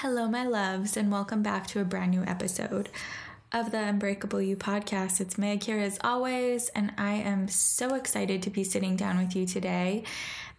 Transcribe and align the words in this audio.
Hello, 0.00 0.28
my 0.28 0.44
loves, 0.44 0.94
and 0.94 1.10
welcome 1.10 1.42
back 1.42 1.66
to 1.68 1.80
a 1.80 1.84
brand 1.84 2.10
new 2.10 2.22
episode 2.24 2.90
of 3.50 3.70
the 3.70 3.78
Unbreakable 3.78 4.42
You 4.42 4.54
podcast. 4.54 5.22
It's 5.22 5.38
Meg 5.38 5.62
here 5.62 5.78
as 5.78 5.98
always, 6.04 6.68
and 6.74 6.92
I 6.98 7.14
am 7.14 7.48
so 7.48 7.94
excited 7.94 8.42
to 8.42 8.50
be 8.50 8.62
sitting 8.62 8.94
down 8.96 9.16
with 9.16 9.34
you 9.34 9.46
today 9.46 10.04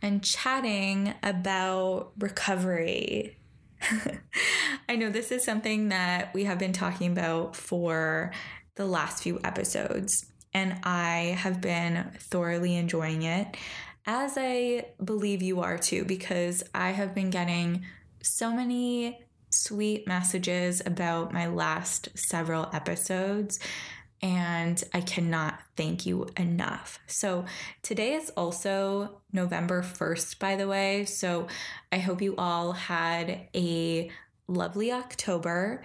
and 0.02 0.24
chatting 0.24 1.14
about 1.22 2.14
recovery. 2.18 3.38
I 4.90 4.96
know 4.96 5.12
this 5.12 5.32
is 5.32 5.44
something 5.44 5.90
that 5.90 6.34
we 6.34 6.46
have 6.46 6.58
been 6.58 6.74
talking 6.74 7.12
about 7.12 7.56
for 7.56 8.32
the 8.74 8.88
last 8.88 9.22
few 9.22 9.40
episodes, 9.44 10.26
and 10.52 10.80
I 10.82 11.38
have 11.38 11.62
been 11.62 12.10
thoroughly 12.18 12.76
enjoying 12.76 13.22
it, 13.22 13.56
as 14.08 14.34
I 14.36 14.88
believe 15.06 15.44
you 15.44 15.62
are 15.62 15.78
too, 15.78 16.06
because 16.06 16.64
I 16.74 16.90
have 16.90 17.14
been 17.14 17.30
getting 17.30 17.86
so 18.24 18.52
many 18.52 19.27
sweet 19.64 20.08
messages 20.08 20.82
about 20.86 21.34
my 21.34 21.48
last 21.48 22.10
several 22.16 22.70
episodes. 22.74 23.60
And 24.22 24.84
I 24.94 25.02
cannot 25.02 25.60
thank 25.76 26.06
you 26.06 26.28
enough. 26.38 27.00
So, 27.06 27.46
today 27.84 28.14
is 28.14 28.32
also 28.32 29.22
November 29.32 29.84
1st, 29.84 30.40
by 30.40 30.56
the 30.56 30.68
way. 30.68 31.06
So, 31.06 31.48
I 31.92 32.00
hope 32.00 32.22
you 32.24 32.36
all 32.36 32.72
had 32.72 33.48
a 33.54 34.10
lovely 34.48 34.92
October 34.92 35.84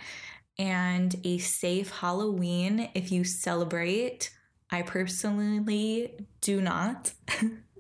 and 0.59 1.15
a 1.25 1.39
safe 1.39 1.91
Halloween 1.91 2.89
if 2.95 3.13
you 3.13 3.25
celebrate. 3.25 4.31
I 4.71 4.81
personally 4.81 6.27
do 6.41 6.63
not. 6.63 7.13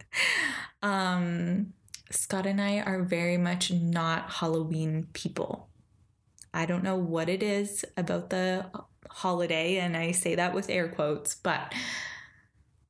um, 0.83 1.73
Scott 2.11 2.47
and 2.47 2.61
I 2.61 2.81
are 2.81 3.03
very 3.03 3.39
much 3.39 3.73
not 3.73 4.31
Halloween 4.31 5.09
people. 5.15 5.69
I 6.55 6.67
don't 6.67 6.84
know 6.84 6.97
what 6.97 7.28
it 7.28 7.42
is 7.42 7.84
about 7.97 8.31
the 8.31 8.67
holiday, 9.08 9.78
and 9.78 9.97
I 9.97 10.12
say 10.12 10.34
that 10.34 10.55
with 10.55 10.70
air 10.70 10.89
quotes, 10.89 11.34
but 11.34 11.72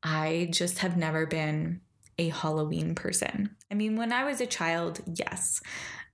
I 0.03 0.49
just 0.51 0.79
have 0.79 0.97
never 0.97 1.27
been 1.27 1.81
a 2.19 2.29
Halloween 2.29 2.95
person. 2.95 3.57
I 3.71 3.75
mean, 3.75 3.97
when 3.97 4.13
I 4.13 4.25
was 4.25 4.41
a 4.41 4.47
child, 4.47 5.01
yes, 5.15 5.61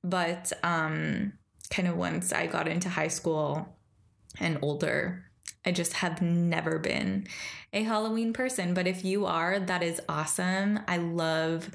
but 0.05 0.53
um, 0.63 1.33
kind 1.71 1.89
of 1.89 1.97
once 1.97 2.33
I 2.33 2.47
got 2.47 2.69
into 2.69 2.89
high 2.89 3.09
school 3.09 3.77
and 4.39 4.59
older, 4.63 5.25
I 5.65 5.73
just 5.73 5.95
have 5.95 6.23
never 6.23 6.79
been 6.79 7.27
a 7.73 7.83
Halloween 7.83 8.33
person. 8.33 8.75
But 8.75 8.87
if 8.87 9.05
you 9.05 9.27
are, 9.27 9.59
that 9.59 9.83
is 9.83 10.01
awesome. 10.09 10.81
I 10.87 10.99
love 10.99 11.71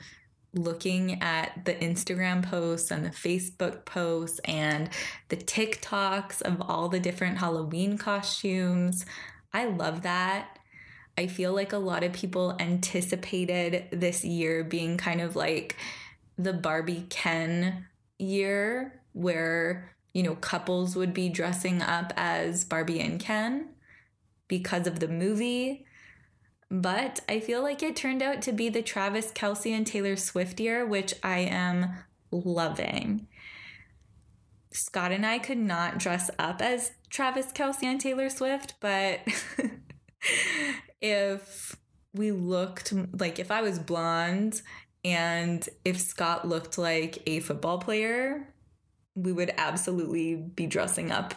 looking 0.53 1.21
at 1.21 1.65
the 1.65 1.73
Instagram 1.75 2.47
posts 2.47 2.91
and 2.91 3.05
the 3.05 3.09
Facebook 3.09 3.85
posts 3.85 4.39
and 4.45 4.89
the 5.29 5.37
TikToks 5.37 6.41
of 6.41 6.61
all 6.61 6.89
the 6.89 6.99
different 6.99 7.37
Halloween 7.37 7.97
costumes. 7.97 9.05
I 9.51 9.65
love 9.65 10.03
that. 10.03 10.59
I 11.17 11.27
feel 11.27 11.53
like 11.53 11.73
a 11.73 11.77
lot 11.77 12.03
of 12.03 12.13
people 12.13 12.55
anticipated 12.59 13.87
this 13.91 14.23
year 14.23 14.63
being 14.63 14.97
kind 14.97 15.21
of 15.21 15.35
like 15.35 15.75
the 16.37 16.53
Barbie 16.53 17.05
Ken 17.09 17.85
year 18.17 19.01
where, 19.13 19.95
you 20.13 20.23
know, 20.23 20.35
couples 20.35 20.95
would 20.95 21.13
be 21.13 21.29
dressing 21.29 21.81
up 21.81 22.13
as 22.17 22.63
Barbie 22.63 22.99
and 22.99 23.19
Ken 23.19 23.69
because 24.47 24.87
of 24.87 24.99
the 24.99 25.07
movie. 25.07 25.85
But 26.73 27.19
I 27.29 27.39
feel 27.39 27.61
like 27.61 27.83
it 27.83 27.95
turned 27.95 28.23
out 28.23 28.41
to 28.41 28.51
be 28.51 28.67
the 28.67 28.81
Travis 28.81 29.31
Kelce 29.31 29.71
and 29.71 29.85
Taylor 29.85 30.15
Swift 30.15 30.59
year, 30.59 30.83
which 30.87 31.13
I 31.21 31.37
am 31.41 31.91
loving. 32.31 33.27
Scott 34.71 35.11
and 35.11 35.23
I 35.23 35.37
could 35.37 35.59
not 35.59 35.99
dress 35.99 36.31
up 36.39 36.63
as 36.63 36.93
Travis 37.11 37.51
Kelce 37.53 37.83
and 37.83 38.01
Taylor 38.01 38.27
Swift, 38.27 38.73
but 38.79 39.19
if 41.01 41.75
we 42.11 42.31
looked 42.31 42.91
like 43.19 43.37
if 43.37 43.51
I 43.51 43.61
was 43.61 43.77
blonde 43.77 44.63
and 45.05 45.69
if 45.85 46.01
Scott 46.01 46.47
looked 46.47 46.79
like 46.79 47.21
a 47.27 47.39
football 47.41 47.77
player, 47.77 48.51
we 49.13 49.31
would 49.31 49.53
absolutely 49.59 50.37
be 50.37 50.65
dressing 50.65 51.11
up 51.11 51.35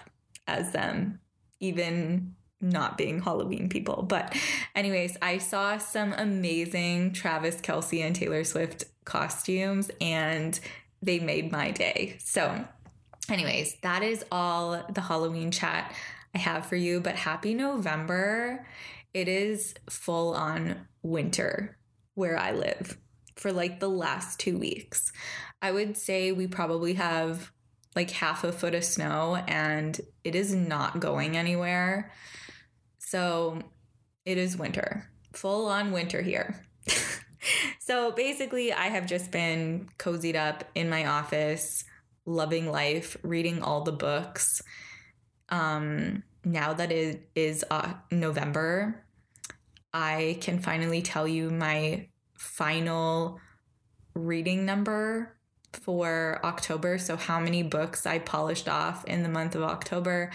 as 0.49 0.73
them, 0.73 1.21
even 1.61 2.37
not 2.61 2.97
being 2.97 3.21
Halloween 3.21 3.69
people. 3.69 4.03
But, 4.03 4.35
anyways, 4.75 5.17
I 5.21 5.39
saw 5.39 5.79
some 5.79 6.13
amazing 6.13 7.13
Travis 7.13 7.57
Kelce 7.57 8.03
and 8.03 8.15
Taylor 8.15 8.45
Swift 8.45 8.85
costumes 9.05 9.91
and 10.01 10.59
they 11.03 11.19
made 11.19 11.53
my 11.53 11.71
day. 11.71 12.17
So, 12.19 12.65
anyways, 13.31 13.77
that 13.83 14.03
is 14.03 14.25
all 14.33 14.85
the 14.91 15.01
Halloween 15.01 15.51
chat 15.51 15.95
I 16.35 16.39
have 16.39 16.67
for 16.67 16.77
you. 16.77 17.01
But 17.01 17.15
happy 17.15 17.55
November. 17.55 18.67
It 19.15 19.29
is 19.29 19.75
full 19.89 20.35
on 20.35 20.87
winter 21.03 21.79
where 22.15 22.37
I 22.37 22.53
live 22.53 22.99
for 23.37 23.53
like 23.53 23.81
the 23.81 23.89
last 23.89 24.41
two 24.41 24.59
weeks. 24.59 25.13
I 25.63 25.73
would 25.73 25.97
say 25.97 26.33
we 26.33 26.47
probably 26.47 26.95
have 26.95 27.53
like 27.95 28.11
half 28.11 28.45
a 28.45 28.53
foot 28.53 28.75
of 28.75 28.85
snow 28.85 29.37
and 29.47 29.99
it 30.25 30.35
is 30.35 30.55
not 30.55 31.01
going 31.01 31.37
anywhere. 31.37 32.13
So 33.07 33.61
it 34.25 34.37
is 34.37 34.57
winter, 34.57 35.09
full 35.33 35.67
on 35.67 35.93
winter 35.93 36.23
here. 36.23 36.67
so 37.79 38.11
basically, 38.11 38.73
I 38.73 38.87
have 38.89 39.07
just 39.07 39.31
been 39.31 39.89
cozied 39.97 40.35
up 40.35 40.65
in 40.75 40.91
my 40.91 41.07
office, 41.07 41.85
loving 42.25 42.69
life, 42.69 43.17
reading 43.23 43.63
all 43.63 43.83
the 43.83 43.93
books. 43.93 44.61
Um, 45.51 46.25
now 46.45 46.73
that 46.73 46.91
it 46.91 47.31
is 47.37 47.65
uh, 47.71 47.93
November, 48.11 49.05
I 49.95 50.39
can 50.41 50.59
finally 50.59 51.01
tell 51.01 51.29
you 51.29 51.51
my 51.51 52.09
final 52.37 53.39
reading 54.15 54.65
number 54.65 55.37
for 55.73 56.41
October. 56.43 56.99
So, 56.99 57.15
how 57.15 57.39
many 57.39 57.63
books 57.63 58.05
I 58.05 58.19
polished 58.19 58.69
off 58.69 59.05
in 59.05 59.23
the 59.23 59.29
month 59.29 59.55
of 59.55 59.63
October 59.63 60.33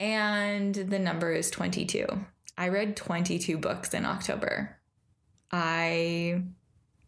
and 0.00 0.74
the 0.74 0.98
number 0.98 1.30
is 1.30 1.50
22. 1.50 2.06
I 2.56 2.68
read 2.68 2.96
22 2.96 3.58
books 3.58 3.92
in 3.92 4.06
October. 4.06 4.78
I 5.52 6.42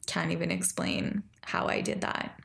can't 0.06 0.30
even 0.30 0.50
explain 0.50 1.22
how 1.42 1.66
I 1.66 1.81
did 1.81 2.02
that. 2.02 2.38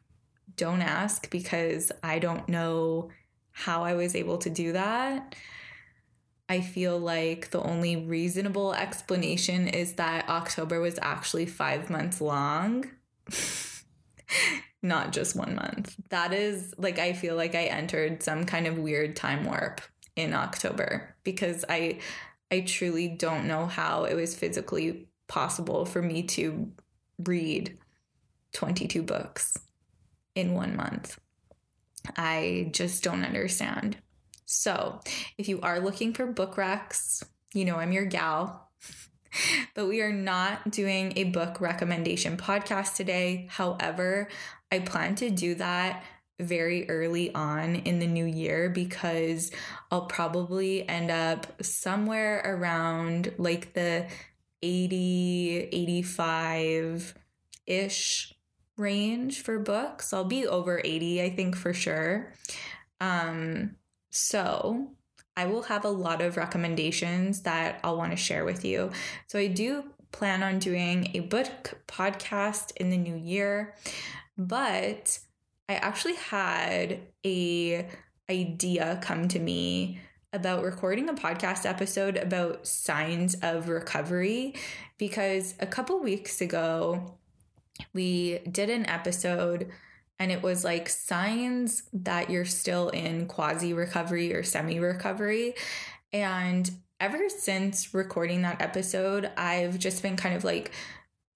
Don't 0.56 0.82
ask 0.82 1.30
because 1.30 1.92
I 2.02 2.20
don't 2.20 2.48
know 2.48 3.10
how 3.52 3.84
I 3.84 3.94
was 3.94 4.16
able 4.16 4.38
to 4.40 4.50
do 4.50 4.72
that. 4.74 5.36
I 6.50 6.62
feel 6.62 6.98
like 6.98 7.50
the 7.50 7.62
only 7.62 7.98
reasonable 7.98 8.74
explanation 8.74 9.68
is 9.68 9.94
that 9.96 10.30
October 10.30 10.80
was 10.80 10.98
actually 11.02 11.46
five 11.46 11.90
months 11.90 12.22
long, 12.22 12.86
not 14.82 15.12
just 15.12 15.36
one 15.36 15.56
month. 15.56 15.96
That 16.10 16.32
is 16.32 16.74
like, 16.78 17.00
I 17.00 17.12
feel 17.12 17.36
like 17.36 17.54
I 17.54 17.66
entered 17.66 18.24
some 18.24 18.46
kind 18.46 18.66
of 18.66 18.78
weird 18.78 19.18
time 19.18 19.44
warp 19.44 19.82
in 20.18 20.34
October 20.34 21.16
because 21.24 21.64
I 21.70 22.00
I 22.52 22.62
truly 22.62 23.08
don't 23.08 23.48
know 23.48 23.68
how 23.68 24.06
it 24.06 24.16
was 24.16 24.36
physically 24.36 25.08
possible 25.28 25.86
for 25.86 26.02
me 26.02 26.24
to 26.24 26.72
read 27.20 27.78
22 28.54 29.04
books 29.04 29.58
in 30.34 30.54
one 30.54 30.76
month. 30.76 31.20
I 32.16 32.70
just 32.72 33.04
don't 33.04 33.26
understand. 33.26 33.98
So, 34.46 35.02
if 35.38 35.50
you 35.50 35.60
are 35.60 35.82
looking 35.82 36.14
for 36.14 36.26
book 36.26 36.56
recs, 36.56 37.22
you 37.54 37.66
know 37.66 37.76
I'm 37.76 37.92
your 37.92 38.06
gal. 38.06 38.70
but 39.76 39.88
we 39.88 40.02
are 40.02 40.14
not 40.14 40.72
doing 40.72 41.14
a 41.18 41.26
book 41.26 41.60
recommendation 41.60 42.38
podcast 42.38 42.96
today. 42.96 43.48
However, 43.50 44.30
I 44.72 44.80
plan 44.80 45.16
to 45.16 45.30
do 45.30 45.56
that 45.56 46.04
very 46.40 46.90
early 46.90 47.34
on 47.34 47.76
in 47.76 48.00
the 48.00 48.08
new 48.08 48.26
year 48.26 48.70
because 48.70 49.52
I'll 49.92 50.06
probably 50.06 50.88
end 50.88 51.10
up 51.10 51.64
somewhere 51.64 52.42
around 52.46 53.34
like 53.38 53.74
the 53.74 54.08
80, 54.62 55.70
85 55.72 57.16
ish 57.66 58.34
range 58.78 59.42
for 59.42 59.60
books. 59.60 60.14
I'll 60.14 60.24
be 60.24 60.48
over 60.48 60.82
80, 60.84 61.22
I 61.22 61.30
think 61.32 61.56
for 61.56 61.74
sure. 61.74 62.34
Um, 63.02 63.76
so 64.10 64.92
I 65.36 65.46
will 65.46 65.64
have 65.64 65.86
a 65.86 65.90
lot 65.90 66.22
of 66.22 66.38
recommendations 66.38 67.42
that 67.42 67.80
I'll 67.84 67.98
want 67.98 68.12
to 68.12 68.18
share 68.18 68.46
with 68.46 68.64
you. 68.64 68.92
So 69.28 69.40
I 69.40 69.48
do 69.48 69.84
plan 70.12 70.42
on 70.42 70.60
doing 70.60 71.12
a 71.14 71.20
book 71.20 71.80
podcast 71.88 72.72
in 72.78 72.90
the 72.90 72.98
new 72.98 73.16
year, 73.16 73.76
but 74.38 75.20
I 75.70 75.76
actually 75.76 76.16
had 76.16 77.00
a 77.26 77.88
idea 78.30 79.00
come 79.02 79.28
to 79.30 79.40
me 79.40 80.00
about 80.34 80.64
recording 80.64 81.10
a 81.10 81.14
podcast 81.14 81.66
episode 81.66 82.18
about 82.18 82.68
signs 82.68 83.36
of 83.42 83.70
recovery 83.70 84.56
because 84.98 85.56
a 85.60 85.66
couple 85.66 86.00
weeks 86.00 86.42
ago 86.42 87.18
we 87.94 88.40
did 88.50 88.70
an 88.70 88.86
episode 88.86 89.70
and 90.20 90.32
it 90.32 90.42
was 90.42 90.64
like 90.64 90.90
signs 90.90 91.84
that 91.94 92.30
you're 92.30 92.46
still 92.46 92.90
in 92.90 93.26
quasi 93.26 93.74
recovery 93.74 94.34
or 94.34 94.44
semi 94.44 94.80
recovery 94.80 95.54
and 96.12 96.72
ever 97.00 97.30
since 97.30 97.94
recording 97.94 98.42
that 98.42 98.62
episode 98.62 99.30
I've 99.38 99.80
just 99.80 100.02
been 100.02 100.18
kind 100.18 100.36
of 100.36 100.44
like 100.44 100.72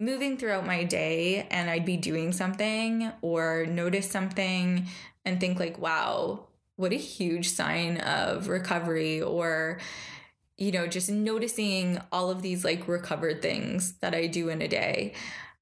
moving 0.02 0.36
throughout 0.36 0.66
my 0.66 0.84
day 0.84 1.48
and 1.52 1.70
I'd 1.70 1.86
be 1.86 1.96
doing 1.96 2.34
something 2.34 3.12
or 3.22 3.68
notice 3.68 4.10
something 4.10 4.88
and 5.24 5.40
think 5.40 5.60
like 5.60 5.78
wow 5.78 6.48
what 6.76 6.92
a 6.92 6.96
huge 6.96 7.50
sign 7.50 7.98
of 7.98 8.48
recovery 8.48 9.22
or 9.22 9.80
you 10.58 10.72
know 10.72 10.88
just 10.88 11.12
noticing 11.12 12.02
all 12.12 12.32
of 12.32 12.42
these 12.42 12.66
like 12.66 12.88
recovered 12.88 13.44
things 13.44 13.94
that 14.00 14.16
I 14.16 14.26
do 14.26 14.50
in 14.50 14.64
a 14.64 14.68
day 14.68 15.14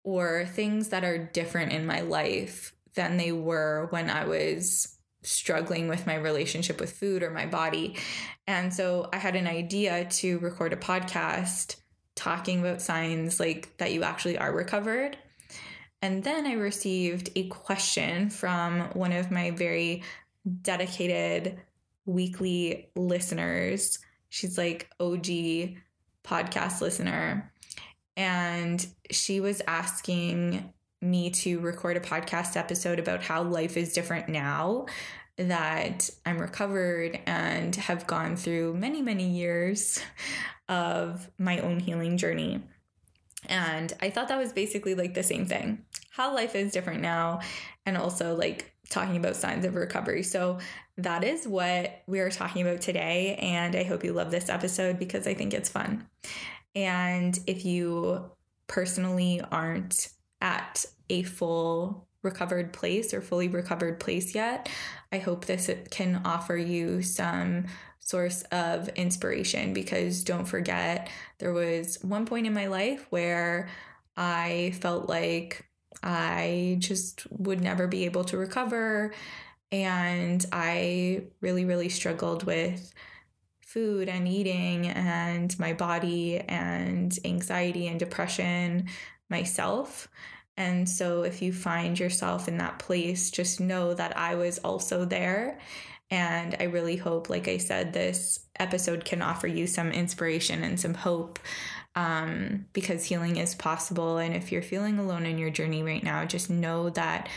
or 0.05 0.45
things 0.45 0.87
that 0.89 1.03
are 1.03 1.17
different 1.17 1.73
in 1.73 1.85
my 1.85 1.99
life 1.99 2.73
than 2.95 3.17
they 3.17 3.33
were 3.33 3.87
when 3.89 4.09
I 4.09 4.23
was 4.23 4.95
struggling 5.21 5.89
with 5.89 6.07
my 6.07 6.15
relationship 6.15 6.79
with 6.79 6.93
food 6.93 7.23
or 7.23 7.29
my 7.29 7.45
body. 7.45 7.97
And 8.47 8.73
so 8.73 9.09
I 9.11 9.17
had 9.17 9.35
an 9.35 9.47
idea 9.47 10.05
to 10.05 10.39
record 10.39 10.71
a 10.71 10.77
podcast 10.77 11.75
talking 12.19 12.59
about 12.59 12.81
signs 12.81 13.39
like 13.39 13.75
that 13.77 13.93
you 13.93 14.03
actually 14.03 14.37
are 14.37 14.51
recovered. 14.51 15.17
And 16.01 16.21
then 16.23 16.45
I 16.45 16.53
received 16.53 17.29
a 17.35 17.47
question 17.47 18.29
from 18.29 18.81
one 18.91 19.13
of 19.13 19.31
my 19.31 19.51
very 19.51 20.03
dedicated 20.61 21.59
weekly 22.05 22.89
listeners. 22.95 23.99
She's 24.27 24.57
like 24.57 24.89
OG 24.99 25.27
podcast 26.25 26.81
listener. 26.81 27.53
And 28.17 28.85
she 29.11 29.39
was 29.39 29.61
asking 29.65 30.73
me 31.01 31.29
to 31.29 31.61
record 31.61 31.95
a 31.95 32.01
podcast 32.01 32.57
episode 32.57 32.99
about 32.99 33.23
how 33.23 33.43
life 33.43 33.77
is 33.77 33.93
different 33.93 34.27
now 34.27 34.85
that 35.39 36.09
I'm 36.25 36.39
recovered 36.39 37.19
and 37.25 37.75
have 37.75 38.05
gone 38.05 38.35
through 38.35 38.75
many, 38.75 39.01
many 39.01 39.29
years 39.29 39.99
of 40.67 41.29
my 41.37 41.59
own 41.59 41.79
healing 41.79 42.17
journey. 42.17 42.61
And 43.47 43.91
I 44.01 44.09
thought 44.09 44.27
that 44.27 44.37
was 44.37 44.53
basically 44.53 44.95
like 44.95 45.13
the 45.13 45.23
same 45.23 45.45
thing 45.45 45.85
how 46.11 46.35
life 46.35 46.53
is 46.53 46.73
different 46.73 47.01
now, 47.01 47.39
and 47.85 47.95
also 47.95 48.35
like 48.35 48.73
talking 48.89 49.15
about 49.15 49.37
signs 49.37 49.63
of 49.63 49.75
recovery. 49.75 50.21
So 50.21 50.59
that 50.97 51.23
is 51.23 51.47
what 51.47 52.01
we 52.07 52.19
are 52.19 52.29
talking 52.29 52.61
about 52.61 52.81
today. 52.81 53.35
And 53.35 53.73
I 53.73 53.83
hope 53.83 54.03
you 54.03 54.11
love 54.11 54.29
this 54.29 54.49
episode 54.49 54.99
because 54.99 55.27
I 55.27 55.33
think 55.33 55.53
it's 55.53 55.69
fun. 55.69 56.05
And 56.75 57.39
if 57.47 57.63
you 57.63 58.31
personally 58.67 59.41
aren't 59.49 60.09
at 60.41 60.85
a 61.09 61.23
full 61.23 62.05
recovered 62.21 62.73
place 62.73 63.13
or 63.13 63.21
fully 63.21 63.47
recovered 63.47 64.01
place 64.01 64.35
yet, 64.35 64.67
I 65.11 65.17
hope 65.19 65.45
this 65.45 65.69
can 65.89 66.21
offer 66.25 66.55
you 66.55 67.01
some 67.01 67.65
source 67.99 68.43
of 68.51 68.89
inspiration 68.89 69.73
because 69.73 70.23
don't 70.23 70.45
forget, 70.45 71.09
there 71.39 71.53
was 71.53 71.97
one 72.01 72.25
point 72.25 72.47
in 72.47 72.53
my 72.53 72.67
life 72.67 73.05
where 73.09 73.69
I 74.17 74.73
felt 74.81 75.09
like 75.09 75.65
I 76.03 76.77
just 76.79 77.27
would 77.31 77.61
never 77.61 77.87
be 77.87 78.05
able 78.05 78.23
to 78.25 78.37
recover. 78.37 79.13
And 79.71 80.43
I 80.51 81.25
really, 81.41 81.65
really 81.65 81.89
struggled 81.89 82.43
with 82.43 82.93
food 83.61 84.09
and 84.09 84.27
eating 84.27 84.87
and 84.87 85.57
my 85.59 85.73
body 85.73 86.39
and 86.39 87.17
anxiety 87.23 87.87
and 87.87 87.99
depression 87.99 88.87
myself. 89.29 90.07
And 90.59 90.87
so, 90.87 91.23
if 91.23 91.41
you 91.41 91.53
find 91.53 91.97
yourself 91.97 92.47
in 92.49 92.57
that 92.57 92.79
place, 92.79 93.31
just 93.31 93.61
know 93.61 93.93
that 93.93 94.15
I 94.17 94.35
was 94.35 94.59
also 94.59 95.05
there. 95.05 95.57
And 96.11 96.55
I 96.59 96.63
really 96.63 96.97
hope, 96.97 97.29
like 97.29 97.47
I 97.47 97.57
said, 97.57 97.93
this 97.93 98.41
episode 98.59 99.05
can 99.05 99.21
offer 99.21 99.47
you 99.47 99.67
some 99.67 99.91
inspiration 99.91 100.63
and 100.63 100.79
some 100.79 100.95
hope 100.95 101.39
um, 101.95 102.65
because 102.73 103.05
healing 103.05 103.37
is 103.37 103.55
possible. 103.55 104.17
And 104.17 104.35
if 104.35 104.51
you're 104.51 104.61
feeling 104.61 104.99
alone 104.99 105.25
in 105.25 105.37
your 105.37 105.49
journey 105.49 105.81
right 105.81 106.03
now, 106.03 106.25
just 106.25 106.49
know 106.49 106.89
that 106.89 107.29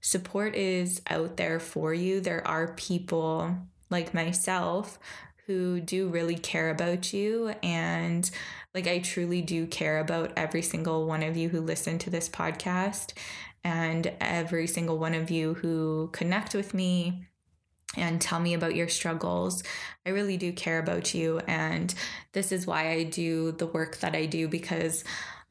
support 0.00 0.54
is 0.54 1.02
out 1.08 1.36
there 1.36 1.58
for 1.58 1.92
you. 1.92 2.20
There 2.20 2.46
are 2.46 2.74
people 2.74 3.56
like 3.90 4.14
myself 4.14 5.00
who 5.46 5.80
do 5.80 6.08
really 6.08 6.36
care 6.36 6.68
about 6.68 7.12
you. 7.12 7.54
And 7.62 8.30
like, 8.74 8.86
I 8.86 8.98
truly 8.98 9.42
do 9.42 9.66
care 9.66 9.98
about 9.98 10.32
every 10.36 10.62
single 10.62 11.06
one 11.06 11.22
of 11.22 11.36
you 11.36 11.48
who 11.48 11.60
listen 11.60 11.98
to 11.98 12.10
this 12.10 12.28
podcast 12.28 13.12
and 13.64 14.12
every 14.20 14.66
single 14.66 14.98
one 14.98 15.14
of 15.14 15.30
you 15.30 15.54
who 15.54 16.10
connect 16.12 16.54
with 16.54 16.74
me 16.74 17.26
and 17.96 18.20
tell 18.20 18.38
me 18.38 18.54
about 18.54 18.74
your 18.74 18.88
struggles. 18.88 19.62
I 20.06 20.10
really 20.10 20.36
do 20.36 20.52
care 20.52 20.78
about 20.78 21.14
you. 21.14 21.40
And 21.46 21.92
this 22.32 22.52
is 22.52 22.66
why 22.66 22.90
I 22.90 23.04
do 23.04 23.52
the 23.52 23.66
work 23.66 23.98
that 23.98 24.14
I 24.14 24.26
do 24.26 24.48
because 24.48 25.04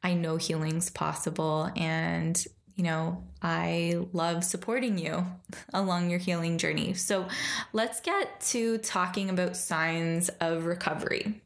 I 0.04 0.14
know 0.14 0.38
healing's 0.38 0.90
possible. 0.90 1.72
And, 1.76 2.42
you 2.76 2.84
know, 2.84 3.24
I 3.42 4.06
love 4.14 4.44
supporting 4.44 4.98
you 4.98 5.26
along 5.74 6.10
your 6.10 6.20
healing 6.20 6.58
journey. 6.58 6.94
So 6.94 7.28
let's 7.74 8.00
get 8.00 8.40
to 8.42 8.78
talking 8.78 9.30
about 9.30 9.58
signs 9.58 10.30
of 10.40 10.66
recovery. 10.66 11.42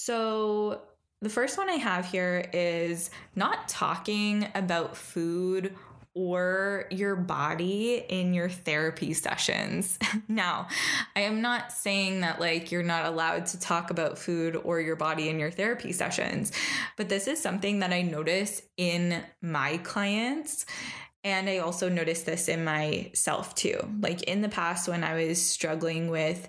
So, 0.00 0.82
the 1.20 1.28
first 1.28 1.58
one 1.58 1.68
I 1.68 1.74
have 1.74 2.06
here 2.06 2.48
is 2.52 3.10
not 3.34 3.68
talking 3.68 4.46
about 4.54 4.96
food 4.96 5.74
or 6.14 6.86
your 6.90 7.16
body 7.16 8.04
in 8.08 8.32
your 8.32 8.48
therapy 8.48 9.12
sessions. 9.12 9.98
now, 10.28 10.68
I 11.16 11.20
am 11.22 11.42
not 11.42 11.72
saying 11.72 12.20
that 12.20 12.40
like 12.40 12.70
you're 12.70 12.84
not 12.84 13.06
allowed 13.06 13.46
to 13.46 13.60
talk 13.60 13.90
about 13.90 14.18
food 14.18 14.54
or 14.54 14.80
your 14.80 14.94
body 14.94 15.28
in 15.28 15.40
your 15.40 15.50
therapy 15.50 15.92
sessions, 15.92 16.52
but 16.96 17.08
this 17.08 17.26
is 17.26 17.42
something 17.42 17.80
that 17.80 17.92
I 17.92 18.02
notice 18.02 18.62
in 18.76 19.24
my 19.42 19.78
clients. 19.78 20.64
And 21.24 21.50
I 21.50 21.58
also 21.58 21.88
noticed 21.88 22.24
this 22.24 22.48
in 22.48 22.64
myself 22.64 23.56
too. 23.56 23.80
Like 24.00 24.22
in 24.22 24.42
the 24.42 24.48
past, 24.48 24.88
when 24.88 25.02
I 25.02 25.14
was 25.14 25.44
struggling 25.44 26.08
with 26.08 26.48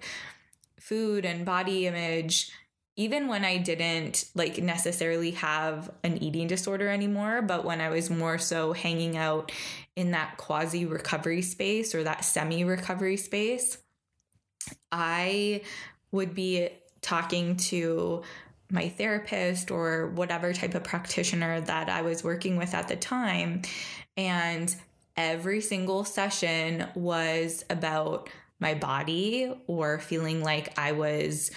food 0.79 1.25
and 1.25 1.45
body 1.45 1.87
image, 1.87 2.51
even 2.99 3.29
when 3.29 3.45
I 3.45 3.55
didn't 3.55 4.25
like 4.35 4.61
necessarily 4.61 5.31
have 5.31 5.89
an 6.03 6.21
eating 6.21 6.47
disorder 6.47 6.89
anymore, 6.89 7.41
but 7.41 7.63
when 7.63 7.79
I 7.79 7.87
was 7.87 8.09
more 8.09 8.37
so 8.37 8.73
hanging 8.73 9.15
out 9.15 9.53
in 9.95 10.11
that 10.11 10.35
quasi 10.35 10.85
recovery 10.85 11.41
space 11.41 11.95
or 11.95 12.03
that 12.03 12.25
semi 12.25 12.65
recovery 12.65 13.15
space, 13.15 13.77
I 14.91 15.61
would 16.11 16.35
be 16.35 16.67
talking 16.99 17.55
to 17.55 18.23
my 18.69 18.89
therapist 18.89 19.71
or 19.71 20.07
whatever 20.07 20.51
type 20.51 20.75
of 20.75 20.83
practitioner 20.83 21.61
that 21.61 21.87
I 21.87 22.01
was 22.01 22.21
working 22.21 22.57
with 22.57 22.73
at 22.73 22.89
the 22.89 22.97
time. 22.97 23.61
And 24.17 24.75
every 25.15 25.61
single 25.61 26.03
session 26.03 26.85
was 26.95 27.63
about 27.69 28.29
my 28.59 28.73
body 28.73 29.53
or 29.67 29.99
feeling 29.99 30.43
like 30.43 30.77
I 30.77 30.91
was 30.91 31.49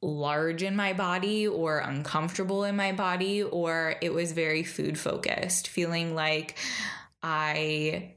large 0.00 0.62
in 0.62 0.76
my 0.76 0.92
body 0.92 1.46
or 1.46 1.78
uncomfortable 1.78 2.64
in 2.64 2.76
my 2.76 2.92
body, 2.92 3.42
or 3.42 3.96
it 4.00 4.12
was 4.12 4.32
very 4.32 4.62
food 4.62 4.98
focused, 4.98 5.68
feeling 5.68 6.14
like 6.14 6.56
I 7.22 8.14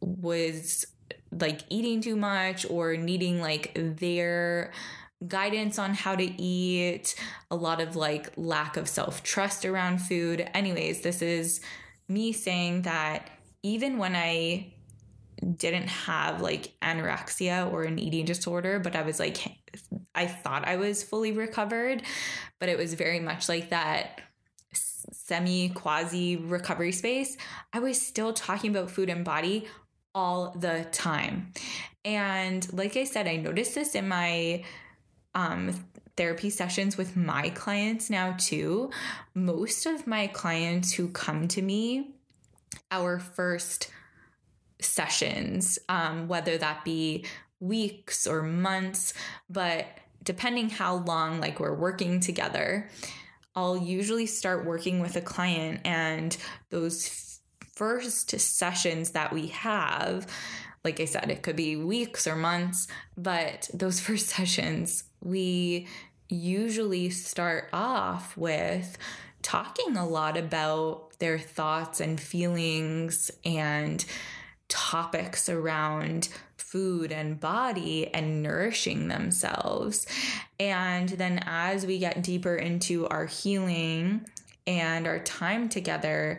was 0.00 0.86
like 1.30 1.60
eating 1.68 2.00
too 2.00 2.16
much 2.16 2.68
or 2.70 2.96
needing 2.96 3.40
like 3.40 3.72
their 3.74 4.72
guidance 5.26 5.78
on 5.78 5.94
how 5.94 6.14
to 6.14 6.40
eat, 6.40 7.14
a 7.50 7.56
lot 7.56 7.80
of 7.80 7.96
like 7.96 8.32
lack 8.36 8.76
of 8.76 8.88
self 8.88 9.22
trust 9.22 9.64
around 9.64 9.98
food. 9.98 10.48
Anyways, 10.54 11.02
this 11.02 11.22
is 11.22 11.60
me 12.08 12.32
saying 12.32 12.82
that 12.82 13.30
even 13.62 13.98
when 13.98 14.14
I 14.14 14.72
didn't 15.56 15.88
have 15.88 16.40
like 16.40 16.72
anorexia 16.82 17.70
or 17.72 17.84
an 17.84 17.98
eating 17.98 18.24
disorder, 18.24 18.78
but 18.78 18.96
I 18.96 19.02
was 19.02 19.18
like, 19.18 19.36
I 20.18 20.26
thought 20.26 20.66
I 20.66 20.76
was 20.76 21.02
fully 21.02 21.32
recovered, 21.32 22.02
but 22.58 22.68
it 22.68 22.76
was 22.76 22.94
very 22.94 23.20
much 23.20 23.48
like 23.48 23.70
that 23.70 24.20
semi 25.12 25.68
quasi 25.68 26.36
recovery 26.36 26.92
space, 26.92 27.36
I 27.72 27.78
was 27.80 28.00
still 28.00 28.32
talking 28.32 28.70
about 28.70 28.90
food 28.90 29.08
and 29.08 29.24
body 29.24 29.66
all 30.14 30.54
the 30.58 30.86
time. 30.90 31.52
And 32.04 32.70
like 32.72 32.96
I 32.96 33.04
said, 33.04 33.28
I 33.28 33.36
noticed 33.36 33.74
this 33.74 33.94
in 33.94 34.08
my 34.08 34.64
um, 35.34 35.72
therapy 36.16 36.50
sessions 36.50 36.96
with 36.96 37.16
my 37.16 37.50
clients 37.50 38.10
now 38.10 38.34
too. 38.38 38.90
Most 39.34 39.86
of 39.86 40.06
my 40.06 40.26
clients 40.26 40.92
who 40.92 41.08
come 41.08 41.46
to 41.48 41.62
me, 41.62 42.14
our 42.90 43.20
first 43.20 43.90
sessions, 44.80 45.78
um, 45.88 46.26
whether 46.26 46.56
that 46.58 46.84
be 46.84 47.24
weeks 47.60 48.26
or 48.26 48.42
months, 48.42 49.14
but 49.50 49.86
depending 50.28 50.68
how 50.68 50.96
long 50.96 51.40
like 51.40 51.58
we're 51.58 51.74
working 51.74 52.20
together, 52.20 52.86
I'll 53.56 53.78
usually 53.78 54.26
start 54.26 54.66
working 54.66 55.00
with 55.00 55.16
a 55.16 55.22
client 55.22 55.80
and 55.86 56.36
those 56.68 57.40
first 57.74 58.38
sessions 58.38 59.12
that 59.12 59.32
we 59.32 59.46
have, 59.46 60.26
like 60.84 61.00
I 61.00 61.06
said, 61.06 61.30
it 61.30 61.40
could 61.40 61.56
be 61.56 61.76
weeks 61.76 62.26
or 62.26 62.36
months, 62.36 62.88
but 63.16 63.70
those 63.72 64.00
first 64.06 64.26
sessions, 64.26 65.04
we 65.22 65.88
usually 66.28 67.08
start 67.08 67.70
off 67.72 68.36
with 68.36 68.98
talking 69.40 69.96
a 69.96 70.06
lot 70.06 70.36
about 70.36 71.18
their 71.20 71.38
thoughts 71.38 72.00
and 72.00 72.20
feelings 72.20 73.30
and 73.46 74.04
topics 74.68 75.48
around 75.48 76.28
food 76.56 77.12
and 77.12 77.40
body 77.40 78.12
and 78.12 78.42
nourishing 78.42 79.08
themselves. 79.08 80.06
And 80.60 81.08
then 81.08 81.42
as 81.46 81.86
we 81.86 81.98
get 81.98 82.22
deeper 82.22 82.56
into 82.56 83.08
our 83.08 83.26
healing 83.26 84.26
and 84.66 85.06
our 85.06 85.18
time 85.20 85.68
together, 85.68 86.38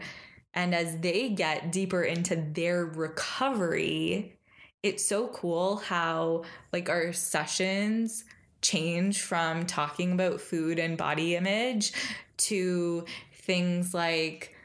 and 0.53 0.75
as 0.75 0.97
they 0.99 1.29
get 1.29 1.71
deeper 1.71 2.03
into 2.03 2.35
their 2.35 2.85
recovery, 2.85 4.37
it's 4.83 5.05
so 5.05 5.27
cool 5.27 5.77
how 5.77 6.43
like 6.71 6.89
our 6.89 7.11
sessions 7.13 8.23
change 8.61 9.21
from 9.21 9.65
talking 9.65 10.11
about 10.11 10.41
food 10.41 10.79
and 10.79 10.97
body 10.97 11.35
image 11.35 11.93
to 12.37 13.05
things 13.33 13.93
like 13.93 14.55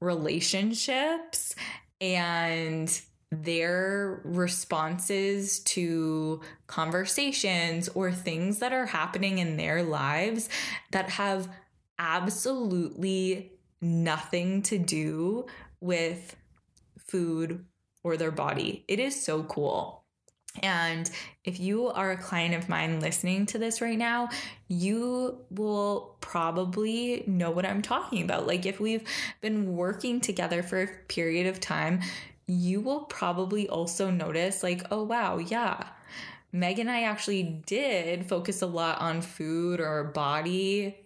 relationships 0.00 1.54
and 2.00 3.00
their 3.30 4.20
responses 4.24 5.60
to 5.60 6.40
conversations 6.66 7.88
or 7.90 8.10
things 8.10 8.58
that 8.58 8.72
are 8.72 8.86
happening 8.86 9.38
in 9.38 9.56
their 9.56 9.82
lives 9.82 10.48
that 10.90 11.10
have 11.10 11.48
absolutely 11.98 13.52
nothing 13.80 14.62
to 14.62 14.78
do 14.78 15.46
with 15.80 16.34
food 17.06 17.64
or 18.02 18.16
their 18.16 18.30
body. 18.30 18.84
It 18.88 18.98
is 18.98 19.22
so 19.22 19.42
cool. 19.44 19.99
And 20.62 21.08
if 21.44 21.60
you 21.60 21.86
are 21.86 22.10
a 22.10 22.16
client 22.16 22.54
of 22.54 22.68
mine 22.68 23.00
listening 23.00 23.46
to 23.46 23.58
this 23.58 23.80
right 23.80 23.96
now, 23.96 24.30
you 24.66 25.38
will 25.50 26.16
probably 26.20 27.22
know 27.26 27.50
what 27.50 27.64
I'm 27.64 27.82
talking 27.82 28.24
about. 28.24 28.46
Like, 28.46 28.66
if 28.66 28.80
we've 28.80 29.06
been 29.40 29.76
working 29.76 30.20
together 30.20 30.62
for 30.62 30.82
a 30.82 30.88
period 31.08 31.46
of 31.46 31.60
time, 31.60 32.00
you 32.46 32.80
will 32.80 33.02
probably 33.02 33.68
also 33.68 34.10
notice, 34.10 34.62
like, 34.64 34.82
oh, 34.90 35.04
wow, 35.04 35.38
yeah. 35.38 35.86
Meg 36.52 36.80
and 36.80 36.90
I 36.90 37.02
actually 37.02 37.62
did 37.64 38.28
focus 38.28 38.60
a 38.60 38.66
lot 38.66 39.00
on 39.00 39.22
food 39.22 39.80
or 39.80 40.02
body 40.04 40.96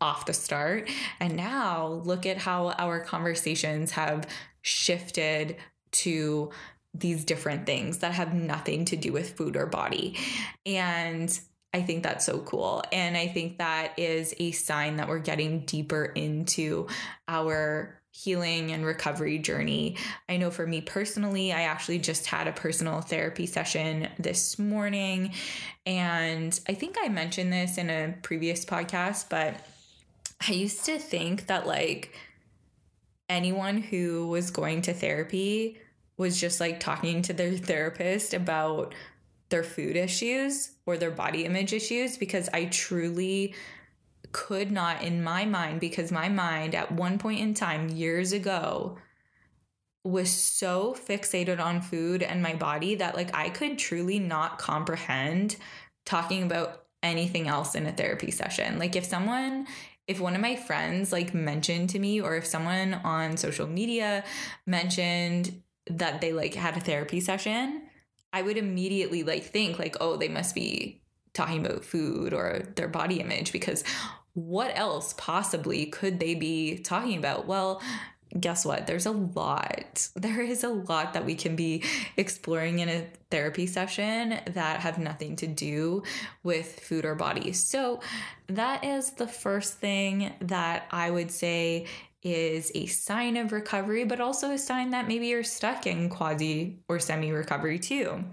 off 0.00 0.26
the 0.26 0.32
start. 0.32 0.90
And 1.20 1.36
now 1.36 2.02
look 2.04 2.26
at 2.26 2.38
how 2.38 2.70
our 2.70 2.98
conversations 2.98 3.92
have 3.92 4.26
shifted 4.62 5.56
to 5.92 6.50
these 6.94 7.24
different 7.24 7.66
things 7.66 7.98
that 7.98 8.12
have 8.12 8.34
nothing 8.34 8.84
to 8.86 8.96
do 8.96 9.12
with 9.12 9.36
food 9.36 9.56
or 9.56 9.66
body. 9.66 10.16
And 10.66 11.38
I 11.72 11.82
think 11.82 12.02
that's 12.02 12.26
so 12.26 12.40
cool. 12.40 12.82
And 12.92 13.16
I 13.16 13.28
think 13.28 13.58
that 13.58 13.98
is 13.98 14.34
a 14.40 14.50
sign 14.50 14.96
that 14.96 15.08
we're 15.08 15.20
getting 15.20 15.60
deeper 15.66 16.04
into 16.04 16.88
our 17.28 18.00
healing 18.12 18.72
and 18.72 18.84
recovery 18.84 19.38
journey. 19.38 19.96
I 20.28 20.36
know 20.36 20.50
for 20.50 20.66
me 20.66 20.80
personally, 20.80 21.52
I 21.52 21.62
actually 21.62 22.00
just 22.00 22.26
had 22.26 22.48
a 22.48 22.52
personal 22.52 23.00
therapy 23.00 23.46
session 23.46 24.08
this 24.18 24.58
morning. 24.58 25.32
And 25.86 26.58
I 26.68 26.74
think 26.74 26.96
I 27.00 27.08
mentioned 27.08 27.52
this 27.52 27.78
in 27.78 27.88
a 27.88 28.16
previous 28.22 28.64
podcast, 28.64 29.28
but 29.28 29.54
I 30.46 30.52
used 30.52 30.84
to 30.86 30.98
think 30.98 31.46
that 31.46 31.68
like 31.68 32.12
anyone 33.28 33.80
who 33.80 34.26
was 34.26 34.50
going 34.50 34.82
to 34.82 34.92
therapy 34.92 35.78
was 36.20 36.38
just 36.38 36.60
like 36.60 36.78
talking 36.78 37.22
to 37.22 37.32
their 37.32 37.56
therapist 37.56 38.34
about 38.34 38.94
their 39.48 39.62
food 39.62 39.96
issues 39.96 40.72
or 40.84 40.98
their 40.98 41.10
body 41.10 41.46
image 41.46 41.72
issues 41.72 42.18
because 42.18 42.46
I 42.52 42.66
truly 42.66 43.54
could 44.30 44.70
not 44.70 45.02
in 45.02 45.24
my 45.24 45.46
mind 45.46 45.80
because 45.80 46.12
my 46.12 46.28
mind 46.28 46.74
at 46.74 46.92
one 46.92 47.18
point 47.18 47.40
in 47.40 47.54
time 47.54 47.88
years 47.88 48.32
ago 48.32 48.98
was 50.04 50.30
so 50.30 50.94
fixated 50.94 51.58
on 51.58 51.80
food 51.80 52.22
and 52.22 52.42
my 52.42 52.54
body 52.54 52.96
that 52.96 53.14
like 53.14 53.34
I 53.34 53.48
could 53.48 53.78
truly 53.78 54.18
not 54.18 54.58
comprehend 54.58 55.56
talking 56.04 56.42
about 56.42 56.82
anything 57.02 57.48
else 57.48 57.74
in 57.74 57.86
a 57.86 57.92
therapy 57.92 58.30
session. 58.30 58.78
Like 58.78 58.94
if 58.94 59.06
someone 59.06 59.66
if 60.06 60.20
one 60.20 60.34
of 60.34 60.42
my 60.42 60.56
friends 60.56 61.12
like 61.12 61.32
mentioned 61.32 61.88
to 61.90 61.98
me 61.98 62.20
or 62.20 62.36
if 62.36 62.44
someone 62.44 62.92
on 63.04 63.38
social 63.38 63.66
media 63.66 64.22
mentioned 64.66 65.62
that 65.88 66.20
they 66.20 66.32
like 66.32 66.54
had 66.54 66.76
a 66.76 66.80
therapy 66.80 67.20
session, 67.20 67.82
I 68.32 68.42
would 68.42 68.56
immediately 68.56 69.22
like 69.22 69.44
think 69.44 69.78
like, 69.78 69.96
oh, 70.00 70.16
they 70.16 70.28
must 70.28 70.54
be 70.54 71.02
talking 71.32 71.64
about 71.64 71.84
food 71.84 72.32
or 72.32 72.62
their 72.76 72.88
body 72.88 73.20
image 73.20 73.52
because 73.52 73.84
what 74.34 74.72
else 74.76 75.14
possibly 75.16 75.86
could 75.86 76.20
they 76.20 76.34
be 76.34 76.78
talking 76.78 77.18
about? 77.18 77.46
Well, 77.46 77.82
guess 78.38 78.64
what? 78.64 78.86
There's 78.86 79.06
a 79.06 79.10
lot. 79.10 80.08
There 80.16 80.40
is 80.40 80.64
a 80.64 80.68
lot 80.68 81.14
that 81.14 81.24
we 81.24 81.34
can 81.34 81.56
be 81.56 81.82
exploring 82.16 82.78
in 82.78 82.88
a 82.88 83.06
therapy 83.30 83.66
session 83.66 84.38
that 84.46 84.80
have 84.80 84.98
nothing 84.98 85.36
to 85.36 85.46
do 85.46 86.02
with 86.42 86.78
food 86.80 87.04
or 87.04 87.14
body. 87.14 87.52
So, 87.52 88.00
that 88.48 88.84
is 88.84 89.12
the 89.12 89.26
first 89.26 89.78
thing 89.78 90.32
that 90.40 90.86
I 90.90 91.10
would 91.10 91.30
say 91.30 91.86
is 92.22 92.70
a 92.74 92.86
sign 92.86 93.36
of 93.36 93.52
recovery, 93.52 94.04
but 94.04 94.20
also 94.20 94.50
a 94.50 94.58
sign 94.58 94.90
that 94.90 95.08
maybe 95.08 95.28
you're 95.28 95.42
stuck 95.42 95.86
in 95.86 96.08
quasi 96.08 96.80
or 96.88 96.98
semi 96.98 97.32
recovery 97.32 97.78
too. 97.78 98.24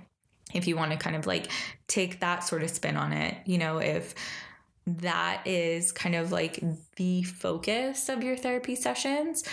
If 0.53 0.67
you 0.67 0.75
want 0.75 0.91
to 0.91 0.97
kind 0.97 1.15
of 1.15 1.27
like 1.27 1.49
take 1.87 2.19
that 2.19 2.43
sort 2.43 2.63
of 2.63 2.69
spin 2.69 2.97
on 2.97 3.13
it, 3.13 3.35
you 3.45 3.57
know, 3.57 3.79
if 3.79 4.15
that 4.85 5.45
is 5.45 5.91
kind 5.91 6.15
of 6.15 6.31
like 6.31 6.63
the 6.95 7.23
focus 7.23 8.09
of 8.09 8.23
your 8.23 8.37
therapy 8.37 8.75
sessions, 8.75 9.43